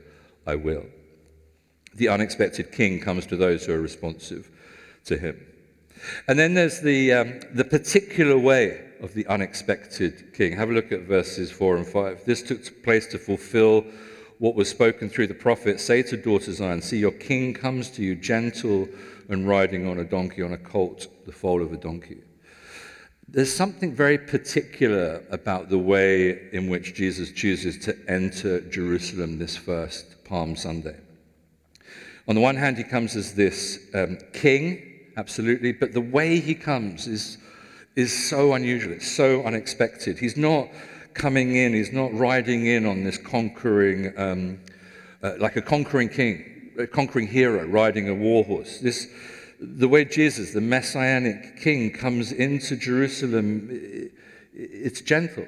I 0.46 0.56
will. 0.56 0.84
The 1.94 2.08
unexpected 2.08 2.72
king 2.72 3.00
comes 3.00 3.26
to 3.26 3.36
those 3.36 3.64
who 3.64 3.72
are 3.72 3.80
responsive 3.80 4.50
to 5.06 5.16
him. 5.16 5.40
And 6.28 6.38
then 6.38 6.54
there's 6.54 6.80
the, 6.80 7.12
um, 7.12 7.40
the 7.52 7.64
particular 7.64 8.38
way 8.38 8.84
of 9.00 9.14
the 9.14 9.26
unexpected 9.26 10.32
king. 10.34 10.56
Have 10.56 10.70
a 10.70 10.72
look 10.72 10.92
at 10.92 11.02
verses 11.02 11.50
4 11.50 11.76
and 11.76 11.86
5. 11.86 12.24
This 12.24 12.42
took 12.42 12.82
place 12.82 13.06
to 13.08 13.18
fulfill 13.18 13.84
what 14.38 14.54
was 14.54 14.68
spoken 14.68 15.08
through 15.08 15.28
the 15.28 15.34
prophet 15.34 15.80
Say 15.80 16.02
to 16.02 16.16
daughter 16.16 16.52
Zion, 16.52 16.82
See, 16.82 16.98
your 16.98 17.12
king 17.12 17.54
comes 17.54 17.90
to 17.90 18.02
you 18.02 18.14
gentle 18.16 18.88
and 19.28 19.48
riding 19.48 19.86
on 19.86 19.98
a 19.98 20.04
donkey, 20.04 20.42
on 20.42 20.52
a 20.52 20.58
colt, 20.58 21.06
the 21.26 21.32
foal 21.32 21.62
of 21.62 21.72
a 21.72 21.76
donkey. 21.76 22.22
There's 23.28 23.54
something 23.54 23.94
very 23.94 24.18
particular 24.18 25.22
about 25.30 25.70
the 25.70 25.78
way 25.78 26.50
in 26.52 26.68
which 26.68 26.94
Jesus 26.94 27.32
chooses 27.32 27.78
to 27.84 27.96
enter 28.08 28.60
Jerusalem 28.60 29.38
this 29.38 29.56
first 29.56 30.24
Palm 30.24 30.54
Sunday. 30.54 30.96
On 32.28 32.34
the 32.34 32.40
one 32.40 32.56
hand, 32.56 32.76
he 32.76 32.84
comes 32.84 33.16
as 33.16 33.34
this 33.34 33.88
um, 33.94 34.18
king, 34.32 34.91
absolutely, 35.16 35.72
but 35.72 35.92
the 35.92 36.00
way 36.00 36.40
he 36.40 36.54
comes 36.54 37.06
is 37.06 37.38
is 37.96 38.28
so 38.28 38.54
unusual. 38.54 38.92
It's 38.92 39.10
so 39.10 39.44
unexpected. 39.44 40.18
He's 40.18 40.36
not 40.36 40.68
coming 41.14 41.56
in, 41.56 41.74
he's 41.74 41.92
not 41.92 42.12
riding 42.14 42.66
in 42.66 42.86
on 42.86 43.04
this 43.04 43.18
conquering, 43.18 44.12
um, 44.16 44.60
uh, 45.22 45.34
like 45.38 45.56
a 45.56 45.62
conquering 45.62 46.08
king, 46.08 46.72
a 46.78 46.86
conquering 46.86 47.26
hero 47.26 47.66
riding 47.66 48.08
a 48.08 48.14
war 48.14 48.44
horse. 48.44 48.78
This, 48.78 49.08
the 49.60 49.88
way 49.88 50.04
Jesus, 50.04 50.52
the 50.52 50.60
messianic 50.60 51.60
king, 51.60 51.92
comes 51.92 52.32
into 52.32 52.76
Jerusalem, 52.76 54.10
it's 54.54 55.00
gentle. 55.02 55.46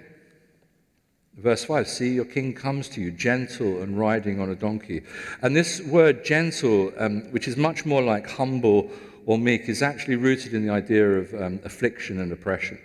Verse 1.36 1.64
5 1.64 1.88
See, 1.88 2.14
your 2.14 2.26
king 2.26 2.52
comes 2.52 2.88
to 2.90 3.00
you, 3.00 3.10
gentle 3.10 3.82
and 3.82 3.98
riding 3.98 4.38
on 4.38 4.50
a 4.50 4.54
donkey. 4.54 5.02
And 5.42 5.56
this 5.56 5.80
word 5.80 6.24
gentle, 6.24 6.92
um, 6.98 7.22
which 7.32 7.48
is 7.48 7.56
much 7.56 7.84
more 7.84 8.02
like 8.02 8.28
humble 8.28 8.90
or 9.26 9.38
meek 9.38 9.68
is 9.68 9.82
actually 9.82 10.16
rooted 10.16 10.54
in 10.54 10.66
the 10.66 10.72
idea 10.72 11.18
of 11.18 11.34
um, 11.34 11.60
affliction 11.64 12.20
and 12.20 12.32
oppression. 12.32 12.78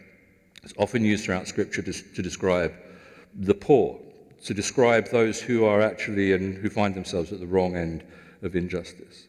It's 0.63 0.74
often 0.77 1.03
used 1.03 1.25
throughout 1.25 1.48
Scripture 1.48 1.81
to, 1.81 1.93
to 1.93 2.22
describe 2.22 2.74
the 3.34 3.53
poor, 3.53 4.00
to 4.46 4.53
describe 4.53 5.10
those 5.10 5.41
who 5.41 5.65
are 5.65 5.81
actually 5.81 6.34
and 6.34 6.58
who 6.58 6.69
find 6.69 6.96
themselves 6.96 7.31
at 7.31 7.39
the 7.39 7.48
wrong 7.48 7.75
end 7.75 8.03
of 8.41 8.55
injustice. 8.55 9.27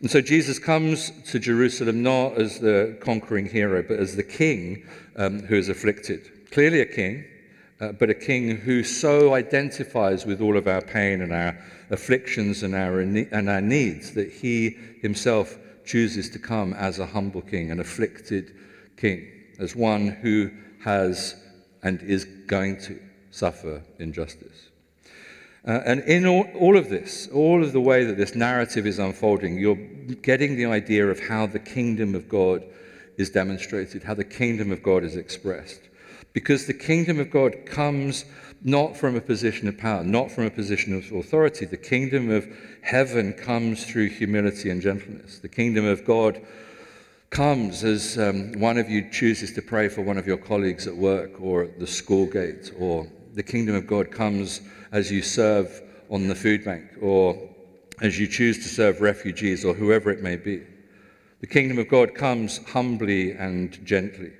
And 0.00 0.10
so 0.10 0.20
Jesus 0.20 0.58
comes 0.58 1.12
to 1.30 1.38
Jerusalem 1.38 2.02
not 2.02 2.34
as 2.34 2.58
the 2.58 2.96
conquering 3.00 3.46
hero, 3.46 3.82
but 3.82 3.98
as 3.98 4.16
the 4.16 4.22
king 4.22 4.86
um, 5.16 5.40
who 5.40 5.56
is 5.56 5.68
afflicted. 5.68 6.50
Clearly 6.50 6.80
a 6.80 6.86
king, 6.86 7.24
uh, 7.80 7.92
but 7.92 8.10
a 8.10 8.14
king 8.14 8.56
who 8.56 8.84
so 8.84 9.34
identifies 9.34 10.26
with 10.26 10.40
all 10.40 10.56
of 10.56 10.66
our 10.66 10.82
pain 10.82 11.22
and 11.22 11.32
our 11.32 11.58
afflictions 11.90 12.62
and 12.62 12.74
our, 12.74 13.00
and 13.00 13.48
our 13.48 13.60
needs 13.60 14.12
that 14.12 14.30
he 14.30 14.76
himself 15.00 15.58
chooses 15.84 16.30
to 16.30 16.38
come 16.38 16.72
as 16.74 16.98
a 16.98 17.06
humble 17.06 17.42
king, 17.42 17.70
an 17.70 17.80
afflicted 17.80 18.54
king, 18.96 19.30
as 19.58 19.76
one 19.76 20.08
who 20.08 20.50
has 20.82 21.36
and 21.82 22.02
is 22.02 22.24
going 22.24 22.80
to 22.80 23.00
suffer 23.30 23.82
injustice. 23.98 24.68
Uh, 25.66 25.80
and 25.86 26.00
in 26.02 26.26
all, 26.26 26.46
all, 26.58 26.76
of 26.76 26.90
this, 26.90 27.28
all 27.28 27.62
of 27.62 27.72
the 27.72 27.80
way 27.80 28.04
that 28.04 28.18
this 28.18 28.34
narrative 28.34 28.86
is 28.86 28.98
unfolding, 28.98 29.58
you're 29.58 29.76
getting 30.22 30.56
the 30.56 30.66
idea 30.66 31.06
of 31.06 31.18
how 31.20 31.46
the 31.46 31.58
kingdom 31.58 32.14
of 32.14 32.28
God 32.28 32.62
is 33.16 33.30
demonstrated, 33.30 34.02
how 34.02 34.14
the 34.14 34.24
kingdom 34.24 34.72
of 34.72 34.82
God 34.82 35.04
is 35.04 35.16
expressed. 35.16 35.80
Because 36.34 36.66
the 36.66 36.74
kingdom 36.74 37.18
of 37.18 37.30
God 37.30 37.64
comes 37.64 38.24
not 38.64 38.96
from 38.96 39.14
a 39.14 39.20
position 39.20 39.68
of 39.68 39.76
power, 39.76 40.02
not 40.02 40.30
from 40.30 40.44
a 40.44 40.50
position 40.50 40.94
of 40.94 41.12
authority. 41.12 41.66
The 41.66 41.76
kingdom 41.76 42.30
of 42.30 42.48
heaven 42.80 43.34
comes 43.34 43.84
through 43.84 44.08
humility 44.08 44.70
and 44.70 44.80
gentleness. 44.80 45.38
The 45.38 45.48
kingdom 45.48 45.84
of 45.84 46.06
God 46.06 46.40
comes 47.28 47.84
as 47.84 48.18
um, 48.18 48.52
one 48.52 48.78
of 48.78 48.88
you 48.88 49.10
chooses 49.10 49.52
to 49.52 49.62
pray 49.62 49.88
for 49.88 50.00
one 50.00 50.16
of 50.16 50.26
your 50.26 50.38
colleagues 50.38 50.86
at 50.86 50.96
work 50.96 51.40
or 51.40 51.64
at 51.64 51.78
the 51.78 51.86
school 51.86 52.26
gate, 52.26 52.72
or 52.78 53.06
the 53.34 53.42
kingdom 53.42 53.74
of 53.74 53.86
God 53.86 54.10
comes 54.10 54.62
as 54.92 55.12
you 55.12 55.20
serve 55.20 55.82
on 56.08 56.28
the 56.28 56.34
food 56.34 56.64
bank, 56.64 56.84
or 57.02 57.36
as 58.00 58.18
you 58.18 58.26
choose 58.26 58.58
to 58.58 58.68
serve 58.68 59.02
refugees, 59.02 59.64
or 59.64 59.74
whoever 59.74 60.10
it 60.10 60.22
may 60.22 60.36
be. 60.36 60.62
The 61.40 61.46
kingdom 61.46 61.78
of 61.78 61.88
God 61.88 62.14
comes 62.14 62.58
humbly 62.68 63.32
and 63.32 63.84
gently. 63.84 64.32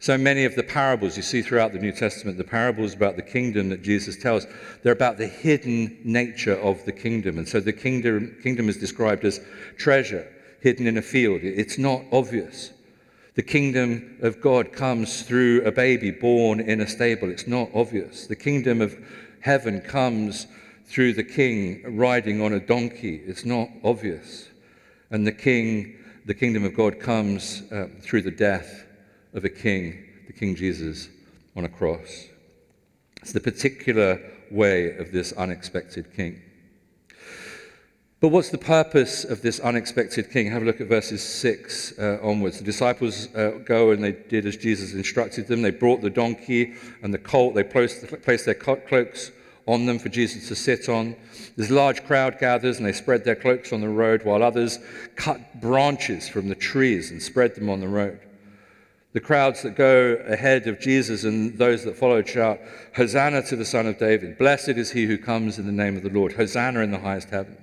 So 0.00 0.16
many 0.16 0.46
of 0.46 0.56
the 0.56 0.62
parables 0.62 1.18
you 1.18 1.22
see 1.22 1.42
throughout 1.42 1.74
the 1.74 1.78
New 1.78 1.92
Testament, 1.92 2.38
the 2.38 2.44
parables 2.44 2.94
about 2.94 3.16
the 3.16 3.22
kingdom 3.22 3.68
that 3.68 3.82
Jesus 3.82 4.16
tells, 4.16 4.46
they're 4.82 4.94
about 4.94 5.18
the 5.18 5.26
hidden 5.26 5.98
nature 6.04 6.54
of 6.54 6.82
the 6.86 6.92
kingdom. 6.92 7.36
And 7.36 7.46
so 7.46 7.60
the 7.60 7.74
kingdom, 7.74 8.34
kingdom 8.42 8.70
is 8.70 8.78
described 8.78 9.26
as 9.26 9.40
treasure 9.76 10.26
hidden 10.60 10.86
in 10.86 10.96
a 10.96 11.02
field. 11.02 11.42
It's 11.42 11.76
not 11.76 12.02
obvious. 12.12 12.72
The 13.34 13.42
kingdom 13.42 14.16
of 14.22 14.40
God 14.40 14.72
comes 14.72 15.20
through 15.20 15.64
a 15.66 15.70
baby 15.70 16.10
born 16.10 16.60
in 16.60 16.80
a 16.80 16.88
stable. 16.88 17.30
It's 17.30 17.46
not 17.46 17.68
obvious. 17.74 18.26
The 18.26 18.36
kingdom 18.36 18.80
of 18.80 18.96
heaven 19.40 19.82
comes 19.82 20.46
through 20.86 21.12
the 21.12 21.24
king 21.24 21.98
riding 21.98 22.40
on 22.40 22.54
a 22.54 22.60
donkey. 22.60 23.16
It's 23.26 23.44
not 23.44 23.68
obvious. 23.84 24.48
And 25.10 25.26
the 25.26 25.32
king, 25.32 25.98
the 26.24 26.34
kingdom 26.34 26.64
of 26.64 26.74
God 26.74 26.98
comes 26.98 27.70
uh, 27.70 27.88
through 28.00 28.22
the 28.22 28.30
death 28.30 28.86
of 29.34 29.44
a 29.44 29.48
king, 29.48 30.04
the 30.26 30.32
King 30.32 30.54
Jesus, 30.54 31.08
on 31.56 31.64
a 31.64 31.68
cross. 31.68 32.26
It's 33.22 33.32
the 33.32 33.40
particular 33.40 34.20
way 34.50 34.96
of 34.96 35.12
this 35.12 35.32
unexpected 35.32 36.14
king. 36.14 36.42
But 38.20 38.28
what's 38.28 38.50
the 38.50 38.58
purpose 38.58 39.24
of 39.24 39.40
this 39.40 39.60
unexpected 39.60 40.30
king? 40.30 40.50
Have 40.50 40.62
a 40.62 40.66
look 40.66 40.80
at 40.80 40.88
verses 40.88 41.22
6 41.22 41.98
uh, 41.98 42.18
onwards. 42.22 42.58
The 42.58 42.64
disciples 42.64 43.34
uh, 43.34 43.60
go 43.64 43.92
and 43.92 44.04
they 44.04 44.12
did 44.12 44.44
as 44.44 44.58
Jesus 44.58 44.92
instructed 44.92 45.46
them. 45.46 45.62
They 45.62 45.70
brought 45.70 46.02
the 46.02 46.10
donkey 46.10 46.74
and 47.02 47.14
the 47.14 47.18
colt, 47.18 47.54
they 47.54 47.64
placed, 47.64 48.06
placed 48.22 48.44
their 48.44 48.54
cloaks 48.54 49.32
on 49.66 49.86
them 49.86 49.98
for 49.98 50.10
Jesus 50.10 50.48
to 50.48 50.54
sit 50.54 50.90
on. 50.90 51.16
This 51.56 51.70
large 51.70 52.04
crowd 52.04 52.38
gathers 52.38 52.76
and 52.76 52.84
they 52.84 52.92
spread 52.92 53.24
their 53.24 53.36
cloaks 53.36 53.72
on 53.72 53.80
the 53.80 53.88
road, 53.88 54.24
while 54.24 54.42
others 54.42 54.78
cut 55.16 55.60
branches 55.60 56.28
from 56.28 56.48
the 56.48 56.54
trees 56.54 57.10
and 57.10 57.22
spread 57.22 57.54
them 57.54 57.70
on 57.70 57.80
the 57.80 57.88
road. 57.88 58.20
The 59.12 59.20
crowds 59.20 59.62
that 59.62 59.74
go 59.74 60.16
ahead 60.26 60.68
of 60.68 60.78
Jesus 60.78 61.24
and 61.24 61.58
those 61.58 61.84
that 61.84 61.96
followed 61.96 62.28
shout, 62.28 62.60
Hosanna 62.94 63.42
to 63.42 63.56
the 63.56 63.64
Son 63.64 63.86
of 63.86 63.98
David. 63.98 64.38
Blessed 64.38 64.68
is 64.68 64.92
he 64.92 65.06
who 65.06 65.18
comes 65.18 65.58
in 65.58 65.66
the 65.66 65.72
name 65.72 65.96
of 65.96 66.04
the 66.04 66.10
Lord. 66.10 66.34
Hosanna 66.34 66.80
in 66.80 66.92
the 66.92 67.00
highest 67.00 67.30
heaven. 67.30 67.56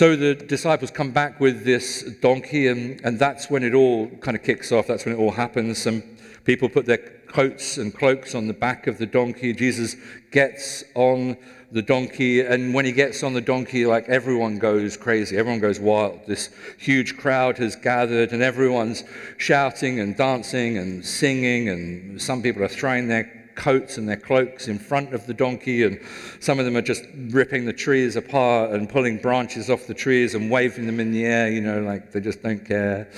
So 0.00 0.16
the 0.16 0.34
disciples 0.34 0.90
come 0.90 1.10
back 1.10 1.40
with 1.40 1.62
this 1.62 2.04
donkey, 2.22 2.68
and, 2.68 2.98
and 3.04 3.18
that's 3.18 3.50
when 3.50 3.62
it 3.62 3.74
all 3.74 4.08
kind 4.22 4.34
of 4.34 4.42
kicks 4.42 4.72
off. 4.72 4.86
That's 4.86 5.04
when 5.04 5.14
it 5.14 5.18
all 5.18 5.32
happens. 5.32 5.76
Some 5.76 6.02
people 6.44 6.70
put 6.70 6.86
their 6.86 6.96
coats 7.28 7.76
and 7.76 7.94
cloaks 7.94 8.34
on 8.34 8.46
the 8.46 8.54
back 8.54 8.86
of 8.86 8.96
the 8.96 9.04
donkey. 9.04 9.52
Jesus 9.52 9.96
gets 10.32 10.84
on 10.94 11.36
the 11.70 11.82
donkey, 11.82 12.40
and 12.40 12.72
when 12.72 12.86
he 12.86 12.92
gets 12.92 13.22
on 13.22 13.34
the 13.34 13.42
donkey, 13.42 13.84
like 13.84 14.08
everyone 14.08 14.58
goes 14.58 14.96
crazy, 14.96 15.36
everyone 15.36 15.60
goes 15.60 15.78
wild. 15.78 16.20
This 16.26 16.48
huge 16.78 17.18
crowd 17.18 17.58
has 17.58 17.76
gathered, 17.76 18.32
and 18.32 18.42
everyone's 18.42 19.04
shouting 19.36 20.00
and 20.00 20.16
dancing 20.16 20.78
and 20.78 21.04
singing, 21.04 21.68
and 21.68 22.22
some 22.22 22.40
people 22.40 22.62
are 22.62 22.68
throwing 22.68 23.08
their 23.08 23.39
coats 23.54 23.98
and 23.98 24.08
their 24.08 24.16
cloaks 24.16 24.68
in 24.68 24.78
front 24.78 25.14
of 25.14 25.26
the 25.26 25.34
donkey, 25.34 25.84
and 25.84 26.00
some 26.40 26.58
of 26.58 26.64
them 26.64 26.76
are 26.76 26.82
just 26.82 27.04
ripping 27.30 27.64
the 27.64 27.72
trees 27.72 28.16
apart 28.16 28.70
and 28.70 28.88
pulling 28.88 29.18
branches 29.18 29.70
off 29.70 29.86
the 29.86 29.94
trees 29.94 30.34
and 30.34 30.50
waving 30.50 30.86
them 30.86 31.00
in 31.00 31.12
the 31.12 31.24
air, 31.24 31.50
you 31.50 31.60
know, 31.60 31.80
like 31.80 32.12
they 32.12 32.20
just 32.20 32.42
don't 32.42 32.64
care. 32.64 33.10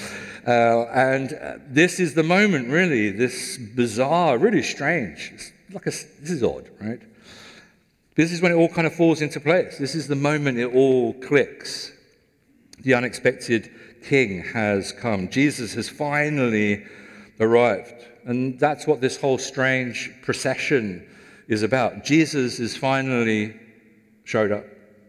Uh, 0.47 0.85
and 0.93 1.35
uh, 1.35 1.59
this 1.67 2.01
is 2.01 2.15
the 2.15 2.23
moment, 2.23 2.69
really, 2.69 3.11
this 3.11 3.57
bizarre, 3.59 4.39
really 4.39 4.63
strange. 4.63 5.31
It's 5.35 5.53
like 5.73 5.87
a, 5.87 5.91
this 5.91 6.31
is 6.31 6.43
odd, 6.43 6.69
right? 6.81 7.01
This 8.15 8.33
is 8.33 8.43
when 8.43 8.53
it 8.53 8.57
all 8.57 8.69
kind 8.69 8.87
of 8.87 8.95
falls 8.95 9.23
into 9.23 9.41
place. 9.41 9.79
This 9.79 9.95
is 9.95 10.07
the 10.07 10.17
moment 10.17 10.59
it 10.59 10.75
all 10.75 11.15
clicks. 11.15 11.93
The 12.81 12.95
unexpected 12.95 13.71
king 14.03 14.43
has 14.53 14.93
come. 14.93 15.29
Jesus 15.31 15.75
has 15.75 15.89
finally 15.89 16.85
arrived. 17.41 18.09
And 18.25 18.59
that's 18.59 18.87
what 18.87 19.01
this 19.01 19.17
whole 19.17 19.39
strange 19.39 20.11
procession 20.23 21.07
is 21.49 21.63
about. 21.63 22.05
Jesus 22.05 22.61
is 22.61 22.77
finally 22.77 23.59
showed 24.25 24.53
up. 24.53 24.65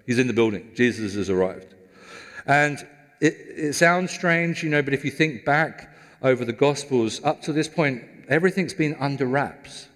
He's 0.06 0.20
in 0.20 0.28
the 0.28 0.34
building. 0.34 0.72
Jesus 0.76 1.16
has 1.16 1.30
arrived. 1.30 1.74
And 2.46 2.86
it, 3.22 3.36
it 3.56 3.74
sounds 3.74 4.12
strange, 4.12 4.64
you 4.64 4.70
know, 4.70 4.82
but 4.82 4.94
if 4.94 5.06
you 5.06 5.12
think 5.12 5.46
back 5.46 5.96
over 6.22 6.44
the 6.44 6.54
Gospels, 6.54 7.24
up 7.24 7.42
to 7.44 7.54
this 7.54 7.68
point, 7.68 8.04
everything's 8.28 8.74
been 8.74 8.96
under 9.00 9.26
wraps. 9.26 9.88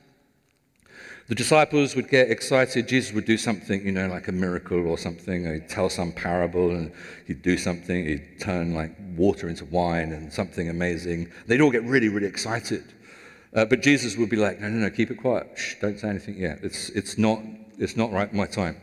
The 1.27 1.36
disciples 1.36 1.93
would 1.97 2.07
get 2.07 2.31
excited. 2.31 2.88
Jesus 2.88 3.12
would 3.13 3.25
do 3.25 3.38
something, 3.38 3.86
you 3.86 3.91
know, 3.91 4.07
like 4.07 4.29
a 4.29 4.31
miracle 4.31 4.88
or 4.88 4.97
something. 4.97 5.43
He'd 5.51 5.67
tell 5.67 5.89
some 5.89 6.13
parable 6.13 6.71
and 6.71 6.93
he'd 7.25 7.41
do 7.41 7.57
something. 7.57 8.05
He'd 8.05 8.39
turn 8.39 8.74
like 8.74 8.95
water 9.17 9.50
into 9.50 9.65
wine 9.65 10.13
and 10.13 10.31
something 10.31 10.69
amazing. 10.69 11.29
They'd 11.45 11.59
all 11.59 11.71
get 11.71 11.83
really, 11.83 12.07
really 12.07 12.27
excited. 12.27 12.93
Uh, 13.57 13.65
but 13.65 13.81
Jesus 13.81 14.15
would 14.17 14.29
be 14.29 14.35
like, 14.35 14.59
no, 14.61 14.69
no, 14.69 14.77
no, 14.77 14.89
keep 14.91 15.09
it 15.09 15.15
quiet. 15.15 15.49
Shh, 15.55 15.77
don't 15.81 15.99
say 15.99 16.09
anything 16.09 16.37
yet. 16.37 16.59
It's, 16.61 16.89
it's, 16.89 17.17
not, 17.17 17.41
it's 17.79 17.97
not 17.97 18.11
right 18.11 18.31
my 18.31 18.45
time. 18.45 18.79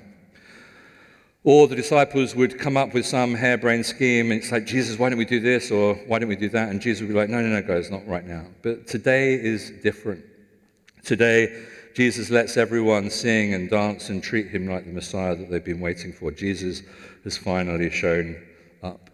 Or 1.45 1.69
the 1.69 1.77
disciples 1.77 2.35
would 2.35 2.59
come 2.59 2.77
up 2.77 2.93
with 2.93 3.07
some 3.07 3.37
harebrained 3.37 3.87
scheme 3.87 4.33
and 4.33 4.43
it's 4.43 4.51
like, 4.51 4.67
Jesus, 4.67 4.99
why 4.99 5.11
don't 5.11 5.19
we 5.19 5.27
do 5.27 5.39
this? 5.39 5.71
Or 5.71 5.95
why 6.09 6.19
don't 6.19 6.29
we 6.29 6.35
do 6.35 6.49
that? 6.49 6.71
And 6.71 6.81
Jesus 6.81 7.03
would 7.03 7.09
be 7.09 7.15
like, 7.15 7.29
no, 7.29 7.41
no, 7.41 7.51
no, 7.51 7.63
guys, 7.63 7.89
not 7.89 8.05
right 8.09 8.27
now. 8.27 8.47
But 8.63 8.89
today 8.89 9.35
is 9.35 9.71
different. 9.81 10.25
Today, 11.05 11.67
Jesus 11.95 12.31
lets 12.31 12.57
everyone 12.57 13.11
sing 13.11 13.55
and 13.55 13.71
dance 13.71 14.09
and 14.09 14.25
treat 14.25 14.49
him 14.49 14.67
like 14.67 14.87
the 14.87 14.93
Messiah 14.93 15.37
that 15.37 15.53
they've 15.53 15.65
been 15.65 15.81
waiting 15.81 16.13
for. 16.13 16.33
Jesus 16.33 16.83
has 17.23 17.39
finally 17.39 17.91
shown 17.91 18.43
up. 18.83 19.09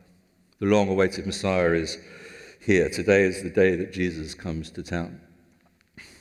The 0.58 0.66
long 0.66 0.88
awaited 0.88 1.26
Messiah 1.26 1.72
is 1.72 1.98
here. 2.62 2.88
Today 2.88 3.24
is 3.24 3.42
the 3.42 3.50
day 3.50 3.76
that 3.76 3.92
Jesus 3.92 4.32
comes 4.32 4.70
to 4.70 4.82
town. 4.82 5.20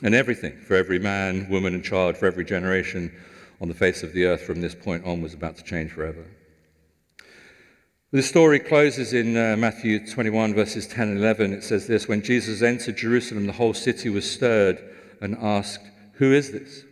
And 0.02 0.16
everything 0.16 0.58
for 0.62 0.76
every 0.76 1.00
man, 1.00 1.50
woman, 1.50 1.74
and 1.74 1.84
child, 1.84 2.18
for 2.18 2.26
every 2.26 2.46
generation 2.46 3.12
on 3.62 3.68
the 3.68 3.74
face 3.74 4.04
of 4.04 4.14
the 4.14 4.26
earth 4.26 4.42
from 4.42 4.62
this 4.62 4.76
point 4.76 5.06
on 5.06 5.22
was 5.22 5.34
about 5.34 5.58
to 5.58 5.64
change 5.64 5.92
forever. 5.92 6.26
The 8.12 8.24
story 8.24 8.60
closes 8.60 9.14
in 9.14 9.38
uh, 9.38 9.56
Matthew 9.56 10.08
21, 10.08 10.56
verses 10.56 10.88
10 10.88 11.10
and 11.10 11.18
11. 11.20 11.54
It 11.54 11.64
says 11.64 11.86
this 11.86 12.08
When 12.08 12.24
Jesus 12.24 12.62
entered 12.62 12.98
Jerusalem, 12.98 13.46
the 13.46 13.54
whole 13.54 13.74
city 13.74 14.10
was 14.10 14.30
stirred 14.30 14.82
and 15.22 15.38
asked, 15.40 15.86
Who 16.14 16.34
is 16.34 16.52
this? 16.52 16.84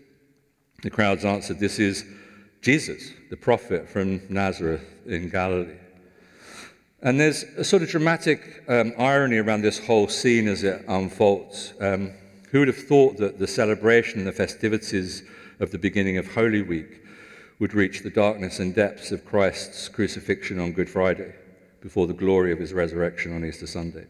The 0.84 0.92
crowds 0.92 1.26
answered, 1.26 1.60
This 1.60 1.80
is 1.80 2.06
Jesus, 2.62 3.12
the 3.32 3.38
prophet 3.38 3.90
from 3.90 4.22
Nazareth 4.30 4.86
in 5.08 5.30
Galilee. 5.30 5.78
And 7.02 7.20
there's 7.20 7.44
a 7.44 7.64
sort 7.64 7.82
of 7.82 7.90
dramatic 7.90 8.64
um, 8.68 8.94
irony 9.00 9.38
around 9.38 9.62
this 9.62 9.84
whole 9.84 10.08
scene 10.08 10.48
as 10.48 10.64
it 10.64 10.84
unfolds. 10.88 11.74
Um, 11.80 12.14
who 12.48 12.60
would 12.60 12.68
have 12.68 12.78
thought 12.78 13.18
that 13.18 13.40
the 13.40 13.48
celebration 13.48 14.20
and 14.20 14.28
the 14.28 14.32
festivities 14.32 15.24
of 15.60 15.72
the 15.72 15.78
beginning 15.78 16.18
of 16.18 16.34
Holy 16.34 16.62
Week 16.62 17.02
would 17.60 17.74
reach 17.74 18.04
the 18.04 18.10
darkness 18.10 18.60
and 18.60 18.76
depths 18.76 19.12
of 19.12 19.26
Christ's 19.26 19.90
crucifixion 19.90 20.60
on 20.60 20.74
Good 20.74 20.90
Friday 20.90 21.34
before 21.82 22.08
the 22.08 22.14
glory 22.14 22.52
of 22.52 22.60
his 22.60 22.74
resurrection 22.74 23.36
on 23.36 23.44
Easter 23.44 23.68
Sunday. 23.68 24.06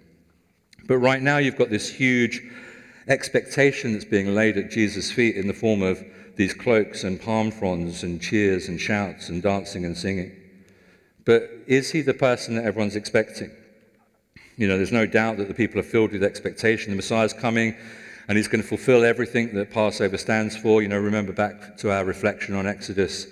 But 0.88 0.98
right 0.98 1.22
now, 1.22 1.38
you've 1.38 1.58
got 1.58 1.70
this 1.70 1.90
huge 1.90 2.42
expectation 3.08 3.94
that's 3.94 4.06
being 4.06 4.36
laid 4.36 4.58
at 4.58 4.70
Jesus' 4.70 5.12
feet 5.12 5.36
in 5.36 5.48
the 5.48 5.54
form 5.54 5.82
of 5.82 6.04
these 6.36 6.54
cloaks 6.54 7.04
and 7.04 7.20
palm 7.20 7.52
fronds 7.52 8.04
and 8.04 8.22
cheers 8.22 8.68
and 8.68 8.80
shouts 8.80 9.30
and 9.30 9.42
dancing 9.42 9.86
and 9.86 9.98
singing. 9.98 10.32
But 11.26 11.50
is 11.66 11.92
he 11.92 12.02
the 12.02 12.14
person 12.14 12.56
that 12.56 12.66
everyone's 12.66 12.96
expecting? 12.96 13.52
You 14.56 14.68
know, 14.68 14.78
there's 14.78 14.92
no 14.92 15.06
doubt 15.06 15.38
that 15.38 15.48
the 15.48 15.54
people 15.54 15.80
are 15.80 15.84
filled 15.84 16.12
with 16.12 16.24
expectation. 16.24 16.92
The 16.92 16.96
Messiah's 16.98 17.34
coming 17.34 17.76
and 18.28 18.38
he's 18.38 18.48
going 18.48 18.62
to 18.62 18.68
fulfill 18.68 19.06
everything 19.06 19.54
that 19.56 19.72
Passover 19.72 20.18
stands 20.18 20.56
for. 20.56 20.82
You 20.82 20.90
know, 20.90 21.00
remember 21.00 21.32
back 21.32 21.78
to 21.78 21.92
our 21.92 22.04
reflection 22.04 22.56
on 22.56 22.68
Exodus 22.68 23.28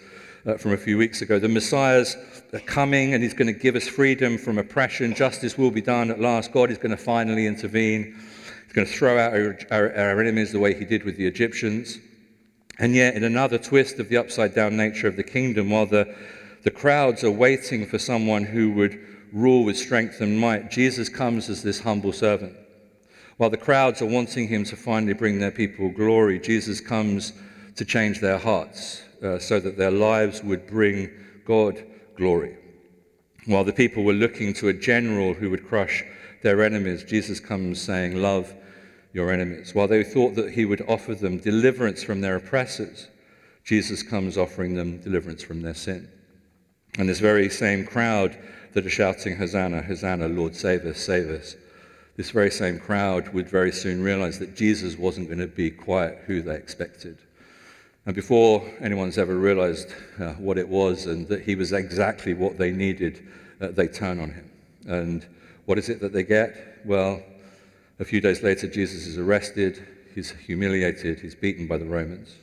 uh, 0.46 0.58
from 0.58 0.72
a 0.72 0.78
few 0.78 0.98
weeks 0.98 1.22
ago. 1.22 1.40
The 1.40 1.50
Messiah's 1.50 2.16
coming 2.66 3.14
and 3.14 3.22
he's 3.22 3.34
going 3.34 3.54
to 3.54 3.60
give 3.60 3.76
us 3.76 3.88
freedom 3.88 4.38
from 4.38 4.58
oppression. 4.58 5.14
Justice 5.14 5.58
will 5.58 5.72
be 5.72 5.82
done 5.82 6.12
at 6.12 6.20
last. 6.22 6.54
God 6.54 6.72
is 6.72 6.78
going 6.78 6.92
to 6.92 6.98
finally 6.98 7.46
intervene. 7.46 8.16
He's 8.64 8.74
going 8.74 8.88
to 8.88 8.94
throw 8.94 9.18
out 9.18 9.34
our, 9.34 9.60
our, 9.72 9.96
our 9.96 10.22
enemies 10.22 10.52
the 10.52 10.60
way 10.60 10.74
he 10.74 10.86
did 10.86 11.04
with 11.04 11.18
the 11.18 11.28
Egyptians. 11.28 12.00
And 12.80 12.94
yet, 12.94 13.16
in 13.16 13.24
another 13.24 13.58
twist 13.58 14.00
of 14.00 14.10
the 14.10 14.18
upside 14.18 14.54
down 14.54 14.76
nature 14.76 15.08
of 15.08 15.16
the 15.16 15.24
kingdom, 15.24 15.70
while 15.70 15.86
the, 15.86 16.14
the 16.64 16.72
crowds 16.72 17.24
are 17.24 17.32
waiting 17.32 17.86
for 17.86 17.98
someone 17.98 18.44
who 18.44 18.72
would 18.72 19.00
rule 19.32 19.64
with 19.64 19.78
strength 19.78 20.20
and 20.20 20.40
might, 20.40 20.72
Jesus 20.72 21.08
comes 21.08 21.50
as 21.50 21.64
this 21.64 21.80
humble 21.82 22.12
servant. 22.12 22.54
While 23.38 23.50
the 23.50 23.58
crowds 23.58 24.02
are 24.02 24.06
wanting 24.06 24.48
him 24.48 24.64
to 24.66 24.76
finally 24.76 25.14
bring 25.14 25.40
their 25.40 25.52
people 25.52 25.90
glory, 25.90 26.40
Jesus 26.40 26.80
comes 26.80 27.34
to 27.76 27.84
change 27.84 28.22
their 28.22 28.38
hearts 28.38 29.04
uh, 29.22 29.40
so 29.40 29.60
that 29.60 29.78
their 29.78 29.92
lives 29.92 30.42
would 30.42 30.68
bring 30.68 31.10
God 31.46 31.84
glory. 32.16 32.58
While 33.46 33.66
the 33.66 33.74
people 33.74 34.04
were 34.04 34.14
looking 34.14 34.54
to 34.56 34.70
a 34.70 34.74
general 34.74 35.34
who 35.34 35.50
would 35.50 35.68
crush 35.68 36.04
their 36.44 36.64
enemies, 36.64 37.04
Jesus 37.04 37.40
comes 37.40 37.82
saying, 37.82 38.16
Love 38.16 38.54
your 39.14 39.32
enemies. 39.32 39.76
While 39.76 39.88
they 39.88 40.04
thought 40.04 40.36
that 40.36 40.54
he 40.54 40.66
would 40.66 40.82
offer 40.88 41.14
them 41.14 41.38
deliverance 41.38 42.04
from 42.04 42.22
their 42.22 42.38
oppressors, 42.38 43.10
Jesus 43.64 44.04
comes 44.04 44.38
offering 44.38 44.76
them 44.76 45.00
deliverance 45.00 45.44
from 45.44 45.62
their 45.62 45.74
sin. 45.74 46.10
And 46.98 47.10
this 47.10 47.20
very 47.20 47.50
same 47.50 47.86
crowd 47.86 48.38
that 48.74 48.86
are 48.86 48.90
shouting, 48.90 49.38
Hosanna, 49.38 49.82
Hosanna, 49.82 50.28
Lord, 50.28 50.56
save 50.56 50.86
us, 50.86 51.00
save 51.00 51.30
us, 51.30 51.56
this 52.16 52.32
very 52.32 52.52
same 52.52 52.80
crowd 52.80 53.30
would 53.34 53.50
very 53.50 53.72
soon 53.72 54.02
realize 54.02 54.40
that 54.40 54.56
Jesus 54.56 54.98
wasn't 54.98 55.28
going 55.28 55.40
to 55.40 55.48
be 55.48 55.70
quite 55.70 56.16
who 56.26 56.42
they 56.42 56.56
expected. 56.56 57.18
And 58.06 58.16
before 58.16 58.64
anyone's 58.80 59.18
ever 59.18 59.36
realized 59.36 59.94
uh, 60.20 60.34
what 60.34 60.58
it 60.58 60.70
was 60.70 61.08
and 61.08 61.28
that 61.28 61.42
he 61.42 61.56
was 61.56 61.74
exactly 61.74 62.34
what 62.34 62.58
they 62.58 62.72
needed, 62.72 63.28
uh, 63.60 63.70
they 63.70 63.88
turn 63.88 64.20
on 64.20 64.30
him. 64.32 64.50
And 64.88 65.26
what 65.66 65.78
is 65.78 65.90
it 65.90 66.00
that 66.02 66.14
they 66.14 66.24
get? 66.24 66.82
Well, 66.86 67.22
a 68.00 68.06
few 68.06 68.22
days 68.22 68.44
later, 68.44 68.68
Jesus 68.68 69.08
is 69.08 69.18
arrested, 69.18 69.86
he's 70.14 70.32
humiliated, 70.32 71.20
he's 71.20 71.36
beaten 71.36 71.66
by 71.66 71.78
the 71.78 71.86
Romans. 71.86 72.36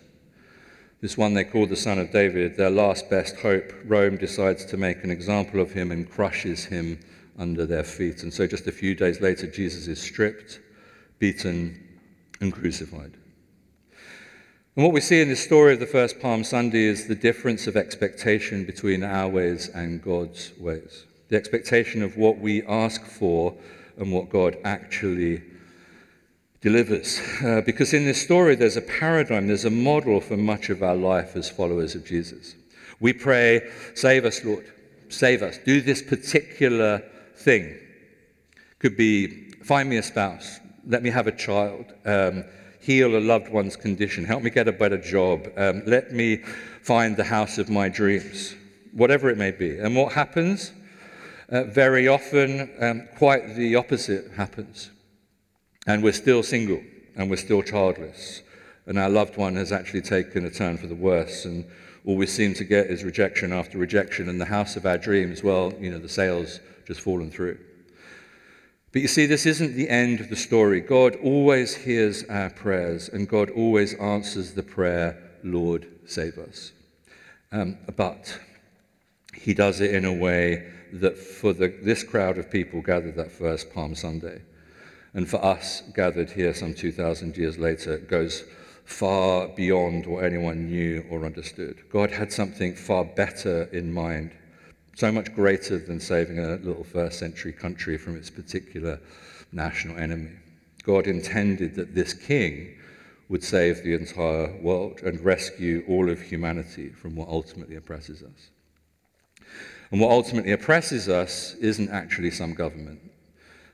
This 1.00 1.16
one 1.16 1.34
they 1.34 1.44
call 1.44 1.66
the 1.66 1.76
Son 1.76 1.98
of 1.98 2.10
David, 2.10 2.56
their 2.56 2.70
last 2.70 3.08
best 3.10 3.36
hope, 3.36 3.72
Rome 3.84 4.16
decides 4.16 4.64
to 4.66 4.76
make 4.76 5.04
an 5.04 5.10
example 5.10 5.60
of 5.60 5.72
him 5.72 5.90
and 5.90 6.10
crushes 6.10 6.64
him 6.64 6.98
under 7.38 7.66
their 7.66 7.84
feet. 7.84 8.22
And 8.22 8.32
so 8.32 8.46
just 8.46 8.66
a 8.66 8.72
few 8.72 8.94
days 8.94 9.20
later, 9.20 9.46
Jesus 9.46 9.86
is 9.86 10.00
stripped, 10.00 10.60
beaten, 11.18 11.88
and 12.40 12.52
crucified. 12.52 13.16
And 14.74 14.84
what 14.84 14.94
we 14.94 15.00
see 15.00 15.20
in 15.20 15.28
this 15.28 15.44
story 15.44 15.74
of 15.74 15.80
the 15.80 15.86
first 15.86 16.18
Palm 16.18 16.44
Sunday 16.44 16.84
is 16.84 17.06
the 17.06 17.14
difference 17.14 17.66
of 17.66 17.76
expectation 17.76 18.64
between 18.64 19.04
our 19.04 19.28
ways 19.28 19.68
and 19.68 20.02
God's 20.02 20.52
ways. 20.58 21.04
The 21.28 21.36
expectation 21.36 22.02
of 22.02 22.16
what 22.16 22.38
we 22.38 22.62
ask 22.62 23.04
for 23.04 23.54
and 23.98 24.10
what 24.10 24.30
God 24.30 24.56
actually 24.64 25.42
delivers. 26.62 27.20
Uh, 27.44 27.60
because 27.60 27.92
in 27.92 28.04
this 28.04 28.22
story, 28.22 28.54
there's 28.54 28.76
a 28.76 28.82
paradigm, 28.82 29.46
there's 29.46 29.64
a 29.64 29.70
model 29.70 30.20
for 30.20 30.36
much 30.36 30.70
of 30.70 30.82
our 30.82 30.96
life 30.96 31.36
as 31.36 31.50
followers 31.50 31.94
of 31.94 32.06
Jesus. 32.06 32.54
We 33.00 33.12
pray, 33.12 33.70
Save 33.94 34.24
us, 34.24 34.44
Lord. 34.44 34.72
Save 35.08 35.42
us. 35.42 35.58
Do 35.58 35.82
this 35.82 36.00
particular 36.00 37.02
thing. 37.42 37.78
Could 38.78 38.96
be 38.96 39.50
find 39.64 39.88
me 39.88 39.96
a 39.96 40.02
spouse, 40.02 40.60
let 40.86 41.02
me 41.02 41.10
have 41.10 41.26
a 41.26 41.32
child, 41.32 41.86
um, 42.04 42.44
heal 42.80 43.16
a 43.16 43.20
loved 43.20 43.48
one's 43.48 43.76
condition, 43.76 44.24
help 44.24 44.42
me 44.42 44.50
get 44.50 44.66
a 44.66 44.72
better 44.72 44.98
job, 44.98 45.46
um, 45.56 45.82
let 45.86 46.12
me 46.12 46.38
find 46.82 47.16
the 47.16 47.24
house 47.24 47.58
of 47.58 47.70
my 47.70 47.88
dreams, 47.88 48.54
whatever 48.92 49.30
it 49.30 49.38
may 49.38 49.52
be. 49.52 49.78
And 49.78 49.94
what 49.94 50.12
happens? 50.12 50.72
Uh, 51.48 51.64
very 51.64 52.08
often, 52.08 52.70
um, 52.80 53.08
quite 53.18 53.54
the 53.54 53.76
opposite 53.76 54.32
happens. 54.32 54.90
And 55.86 56.02
we're 56.02 56.12
still 56.12 56.42
single 56.42 56.82
and 57.16 57.28
we're 57.28 57.36
still 57.36 57.62
childless. 57.62 58.42
And 58.86 58.98
our 58.98 59.10
loved 59.10 59.36
one 59.36 59.56
has 59.56 59.70
actually 59.70 60.02
taken 60.02 60.44
a 60.44 60.50
turn 60.50 60.76
for 60.76 60.86
the 60.86 60.94
worse. 60.94 61.44
And 61.44 61.64
all 62.04 62.16
we 62.16 62.26
seem 62.26 62.54
to 62.54 62.64
get 62.64 62.86
is 62.86 63.04
rejection 63.04 63.52
after 63.52 63.78
rejection. 63.78 64.28
And 64.28 64.40
the 64.40 64.46
house 64.46 64.76
of 64.76 64.86
our 64.86 64.98
dreams, 64.98 65.42
well, 65.42 65.72
you 65.78 65.90
know, 65.90 65.98
the 65.98 66.08
sales 66.08 66.60
just 66.92 67.00
fallen 67.00 67.30
through. 67.30 67.58
But 68.92 69.00
you 69.00 69.08
see, 69.08 69.24
this 69.24 69.46
isn't 69.46 69.74
the 69.74 69.88
end 69.88 70.20
of 70.20 70.28
the 70.28 70.36
story. 70.36 70.80
God 70.80 71.16
always 71.24 71.74
hears 71.74 72.24
our 72.24 72.50
prayers, 72.50 73.08
and 73.08 73.26
God 73.26 73.48
always 73.48 73.94
answers 73.94 74.52
the 74.52 74.62
prayer, 74.62 75.16
Lord, 75.42 75.86
save 76.04 76.36
us. 76.36 76.72
Um, 77.50 77.78
but 77.96 78.38
he 79.34 79.54
does 79.54 79.80
it 79.80 79.94
in 79.94 80.04
a 80.04 80.12
way 80.12 80.70
that 80.92 81.16
for 81.16 81.54
the, 81.54 81.68
this 81.82 82.04
crowd 82.04 82.36
of 82.36 82.50
people 82.50 82.82
gathered 82.82 83.16
that 83.16 83.32
first 83.32 83.72
Palm 83.72 83.94
Sunday, 83.94 84.42
and 85.14 85.26
for 85.26 85.42
us 85.42 85.82
gathered 85.94 86.30
here 86.30 86.52
some 86.52 86.74
2,000 86.74 87.38
years 87.38 87.56
later, 87.56 87.94
it 87.94 88.10
goes 88.10 88.44
far 88.84 89.48
beyond 89.48 90.04
what 90.04 90.24
anyone 90.24 90.66
knew 90.68 91.06
or 91.08 91.24
understood. 91.24 91.78
God 91.90 92.10
had 92.10 92.30
something 92.30 92.74
far 92.74 93.06
better 93.06 93.62
in 93.72 93.90
mind 93.94 94.32
so 94.94 95.10
much 95.10 95.34
greater 95.34 95.78
than 95.78 96.00
saving 96.00 96.38
a 96.38 96.56
little 96.56 96.84
first 96.84 97.18
century 97.18 97.52
country 97.52 97.96
from 97.96 98.16
its 98.16 98.30
particular 98.30 99.00
national 99.52 99.96
enemy. 99.98 100.30
God 100.84 101.06
intended 101.06 101.74
that 101.76 101.94
this 101.94 102.12
king 102.12 102.76
would 103.28 103.42
save 103.42 103.82
the 103.82 103.94
entire 103.94 104.54
world 104.60 105.00
and 105.02 105.20
rescue 105.20 105.84
all 105.88 106.10
of 106.10 106.20
humanity 106.20 106.90
from 106.90 107.16
what 107.16 107.28
ultimately 107.28 107.76
oppresses 107.76 108.22
us. 108.22 108.50
And 109.90 110.00
what 110.00 110.10
ultimately 110.10 110.52
oppresses 110.52 111.08
us 111.08 111.54
isn't 111.54 111.90
actually 111.90 112.30
some 112.30 112.54
government. 112.54 113.00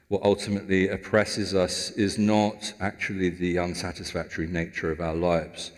what 0.09 0.23
ultimately 0.23 0.89
oppresses 0.89 1.55
us 1.55 1.91
is 1.91 2.19
not 2.19 2.73
actually 2.81 3.29
the 3.29 3.59
unsatisfactory 3.59 4.47
nature 4.47 4.91
of 4.91 5.01
our 5.01 5.15
lives. 5.15 5.71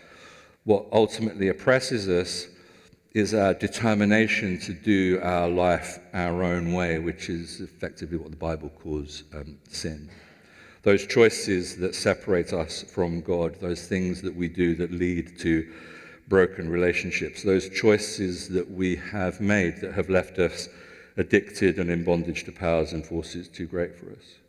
What 0.63 0.85
ultimately 0.91 1.49
oppresses 1.49 2.07
us 2.07 2.47
is 3.13 3.33
our 3.33 3.53
determination 3.53 4.57
to 4.59 4.73
do 4.73 5.19
our 5.21 5.49
life 5.49 5.99
our 6.13 6.43
own 6.43 6.73
way, 6.73 6.97
which 6.97 7.29
is 7.29 7.59
effectively 7.59 8.17
what 8.17 8.31
the 8.31 8.37
Bible 8.37 8.69
calls 8.69 9.23
um, 9.33 9.57
sin. 9.67 10.09
Those 10.83 11.05
choices 11.05 11.77
that 11.77 11.93
separate 11.93 12.53
us 12.53 12.83
from 12.83 13.21
God, 13.21 13.55
those 13.59 13.85
things 13.87 14.21
that 14.21 14.35
we 14.35 14.47
do 14.47 14.75
that 14.75 14.91
lead 14.91 15.37
to 15.39 15.71
broken 16.27 16.69
relationships, 16.69 17.43
those 17.43 17.69
choices 17.69 18.47
that 18.49 18.71
we 18.71 18.95
have 18.95 19.41
made 19.41 19.81
that 19.81 19.93
have 19.93 20.09
left 20.09 20.39
us 20.39 20.69
addicted 21.17 21.77
and 21.77 21.89
in 21.89 22.05
bondage 22.05 22.45
to 22.45 22.51
powers 22.51 22.93
and 22.93 23.05
forces 23.05 23.49
too 23.49 23.67
great 23.67 23.93
for 23.95 24.09
us. 24.11 24.39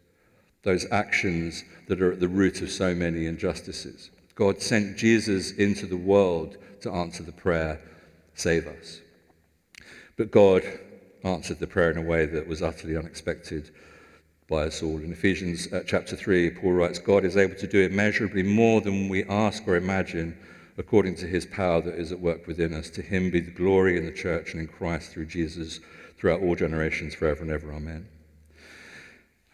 Those 0.63 0.87
actions 0.93 1.65
that 1.89 2.01
are 2.01 2.13
at 2.13 2.21
the 2.21 2.29
root 2.29 2.63
of 2.63 2.71
so 2.71 2.95
many 2.95 3.27
injustices. 3.27 4.11
God 4.37 4.63
sent 4.63 4.97
Jesus 4.97 5.51
into 5.53 5.87
the 5.87 5.97
world 5.97 6.57
to 6.83 6.93
answer 6.93 7.25
the 7.25 7.33
prayer, 7.33 7.81
Save 8.35 8.67
us. 8.67 9.01
But 10.17 10.31
God 10.31 10.63
answered 11.25 11.59
the 11.59 11.67
prayer 11.67 11.91
in 11.91 11.99
a 11.99 12.03
way 12.03 12.27
that 12.27 12.47
was 12.47 12.63
utterly 12.63 12.97
unexpected 12.97 13.71
by 14.49 14.65
us 14.65 14.83
all. 14.83 14.99
In 14.99 15.13
Ephesians 15.13 15.73
uh, 15.73 15.83
chapter 15.87 16.17
3, 16.17 16.51
Paul 16.51 16.73
writes, 16.73 16.99
God 16.99 17.25
is 17.25 17.37
able 17.37 17.55
to 17.57 17.67
do 17.67 17.83
immeasurably 17.83 18.43
more 18.43 18.81
than 18.81 19.09
we 19.09 19.25
ask 19.25 19.67
or 19.67 19.77
imagine 19.77 20.37
according 20.79 21.15
to 21.17 21.27
his 21.27 21.47
power 21.47 21.81
that 21.81 21.95
is 21.95 22.13
at 22.13 22.21
work 22.21 22.47
within 22.47 22.75
us. 22.75 22.91
To 22.91 23.03
him 23.03 23.31
be 23.31 23.41
the 23.41 23.51
glory 23.51 23.97
in 23.97 24.05
the 24.05 24.13
church 24.13 24.53
and 24.53 24.61
in 24.61 24.69
Christ 24.69 25.13
through 25.13 25.27
Jesus 25.27 25.81
throughout 26.19 26.41
all 26.41 26.55
generations, 26.55 27.15
forever 27.15 27.43
and 27.43 27.51
ever. 27.51 27.73
Amen. 27.73 28.07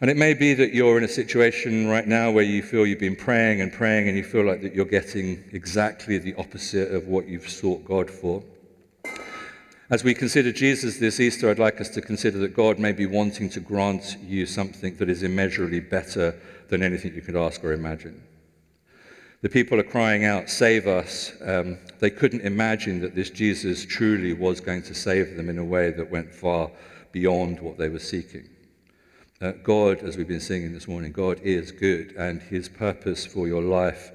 And 0.01 0.09
it 0.09 0.17
may 0.17 0.33
be 0.33 0.53
that 0.53 0.73
you're 0.73 0.97
in 0.97 1.03
a 1.03 1.09
situation 1.09 1.87
right 1.87 2.07
now 2.07 2.31
where 2.31 2.43
you 2.43 2.63
feel 2.63 2.85
you've 2.85 2.99
been 2.99 3.15
praying 3.15 3.59
and 3.59 3.73
praying 3.73 4.07
and 4.07 4.15
you 4.15 4.23
feel 4.23 4.45
like 4.45 4.61
that 4.61 4.73
you're 4.73 4.85
getting 4.85 5.43
exactly 5.51 6.17
the 6.17 6.35
opposite 6.35 6.93
of 6.93 7.07
what 7.07 7.27
you've 7.27 7.49
sought 7.49 7.83
God 7.83 8.09
for. 8.09 8.41
As 9.91 10.03
we 10.03 10.13
consider 10.13 10.51
Jesus 10.51 10.99
this 10.99 11.19
Easter, 11.19 11.49
I'd 11.49 11.57
like 11.57 11.81
us 11.81 11.89
to 11.89 12.01
consider 12.01 12.37
that 12.39 12.53
God 12.53 12.77
may 12.77 12.91
be 12.91 13.07
wanting 13.07 13.49
to 13.49 13.59
grant 13.59 14.17
you 14.21 14.45
something 14.45 14.95
that 14.97 15.09
is 15.09 15.23
immeasurably 15.23 15.79
better 15.79 16.39
than 16.67 16.83
anything 16.83 17.15
you 17.15 17.23
could 17.23 17.35
ask 17.35 17.63
or 17.63 17.73
imagine. 17.73 18.21
The 19.41 19.49
people 19.49 19.79
are 19.79 19.83
crying 19.83 20.25
out, 20.25 20.47
Save 20.47 20.85
us. 20.85 21.33
Um, 21.43 21.79
they 21.97 22.11
couldn't 22.11 22.41
imagine 22.41 23.01
that 23.01 23.15
this 23.15 23.31
Jesus 23.31 23.83
truly 23.83 24.31
was 24.31 24.61
going 24.61 24.83
to 24.83 24.93
save 24.93 25.35
them 25.35 25.49
in 25.49 25.57
a 25.57 25.65
way 25.65 25.89
that 25.89 26.11
went 26.11 26.35
far 26.35 26.69
beyond 27.11 27.59
what 27.59 27.79
they 27.79 27.89
were 27.89 27.97
seeking. 27.97 28.47
Uh, 29.41 29.53
God, 29.63 30.03
as 30.03 30.17
we've 30.17 30.27
been 30.27 30.39
singing 30.39 30.71
this 30.71 30.87
morning, 30.87 31.11
God 31.11 31.39
is 31.39 31.71
good, 31.71 32.13
and 32.15 32.43
his 32.43 32.69
purpose 32.69 33.25
for 33.25 33.47
your 33.47 33.63
life 33.63 34.11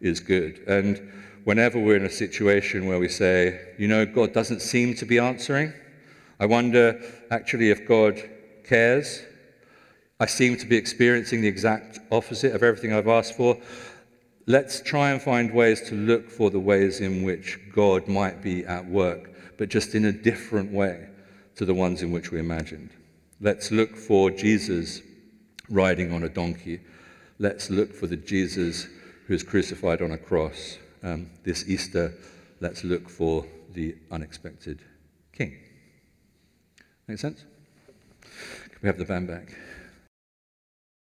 is 0.00 0.20
good. 0.20 0.60
And 0.66 1.12
whenever 1.44 1.78
we're 1.78 1.96
in 1.96 2.04
a 2.04 2.10
situation 2.10 2.86
where 2.86 2.98
we 2.98 3.08
say, 3.08 3.74
you 3.78 3.88
know, 3.88 4.04
God 4.06 4.32
doesn't 4.32 4.60
seem 4.60 4.94
to 4.96 5.06
be 5.06 5.18
answering, 5.18 5.72
I 6.40 6.46
wonder 6.46 7.00
actually 7.30 7.70
if 7.70 7.86
God 7.86 8.20
cares. 8.64 9.22
I 10.20 10.26
seem 10.26 10.56
to 10.56 10.66
be 10.66 10.76
experiencing 10.76 11.42
the 11.42 11.48
exact 11.48 12.00
opposite 12.10 12.54
of 12.54 12.62
everything 12.62 12.92
I've 12.92 13.08
asked 13.08 13.36
for 13.36 13.56
let's 14.48 14.80
try 14.80 15.10
and 15.10 15.20
find 15.20 15.52
ways 15.52 15.82
to 15.82 15.94
look 15.94 16.30
for 16.30 16.50
the 16.50 16.58
ways 16.58 17.00
in 17.00 17.22
which 17.22 17.60
God 17.72 18.08
might 18.08 18.42
be 18.42 18.64
at 18.64 18.84
work, 18.86 19.30
but 19.58 19.68
just 19.68 19.94
in 19.94 20.06
a 20.06 20.12
different 20.12 20.72
way 20.72 21.06
to 21.56 21.66
the 21.66 21.74
ones 21.74 22.02
in 22.02 22.10
which 22.10 22.32
we 22.32 22.40
imagined. 22.40 22.90
Let's 23.40 23.70
look 23.70 23.94
for 23.94 24.30
Jesus 24.30 25.02
riding 25.68 26.12
on 26.12 26.22
a 26.22 26.30
donkey. 26.30 26.80
Let's 27.38 27.68
look 27.68 27.94
for 27.94 28.06
the 28.06 28.16
Jesus 28.16 28.88
who 29.26 29.34
is 29.34 29.42
crucified 29.42 30.00
on 30.00 30.12
a 30.12 30.18
cross. 30.18 30.78
Um, 31.02 31.30
this 31.44 31.68
Easter, 31.68 32.12
let's 32.60 32.84
look 32.84 33.08
for 33.08 33.46
the 33.72 33.96
unexpected 34.10 34.80
King. 35.32 35.56
Make 37.06 37.18
sense? 37.18 37.44
Can 38.22 38.78
we 38.82 38.86
have 38.88 38.98
the 38.98 39.04
band 39.04 39.28
back? 39.28 39.54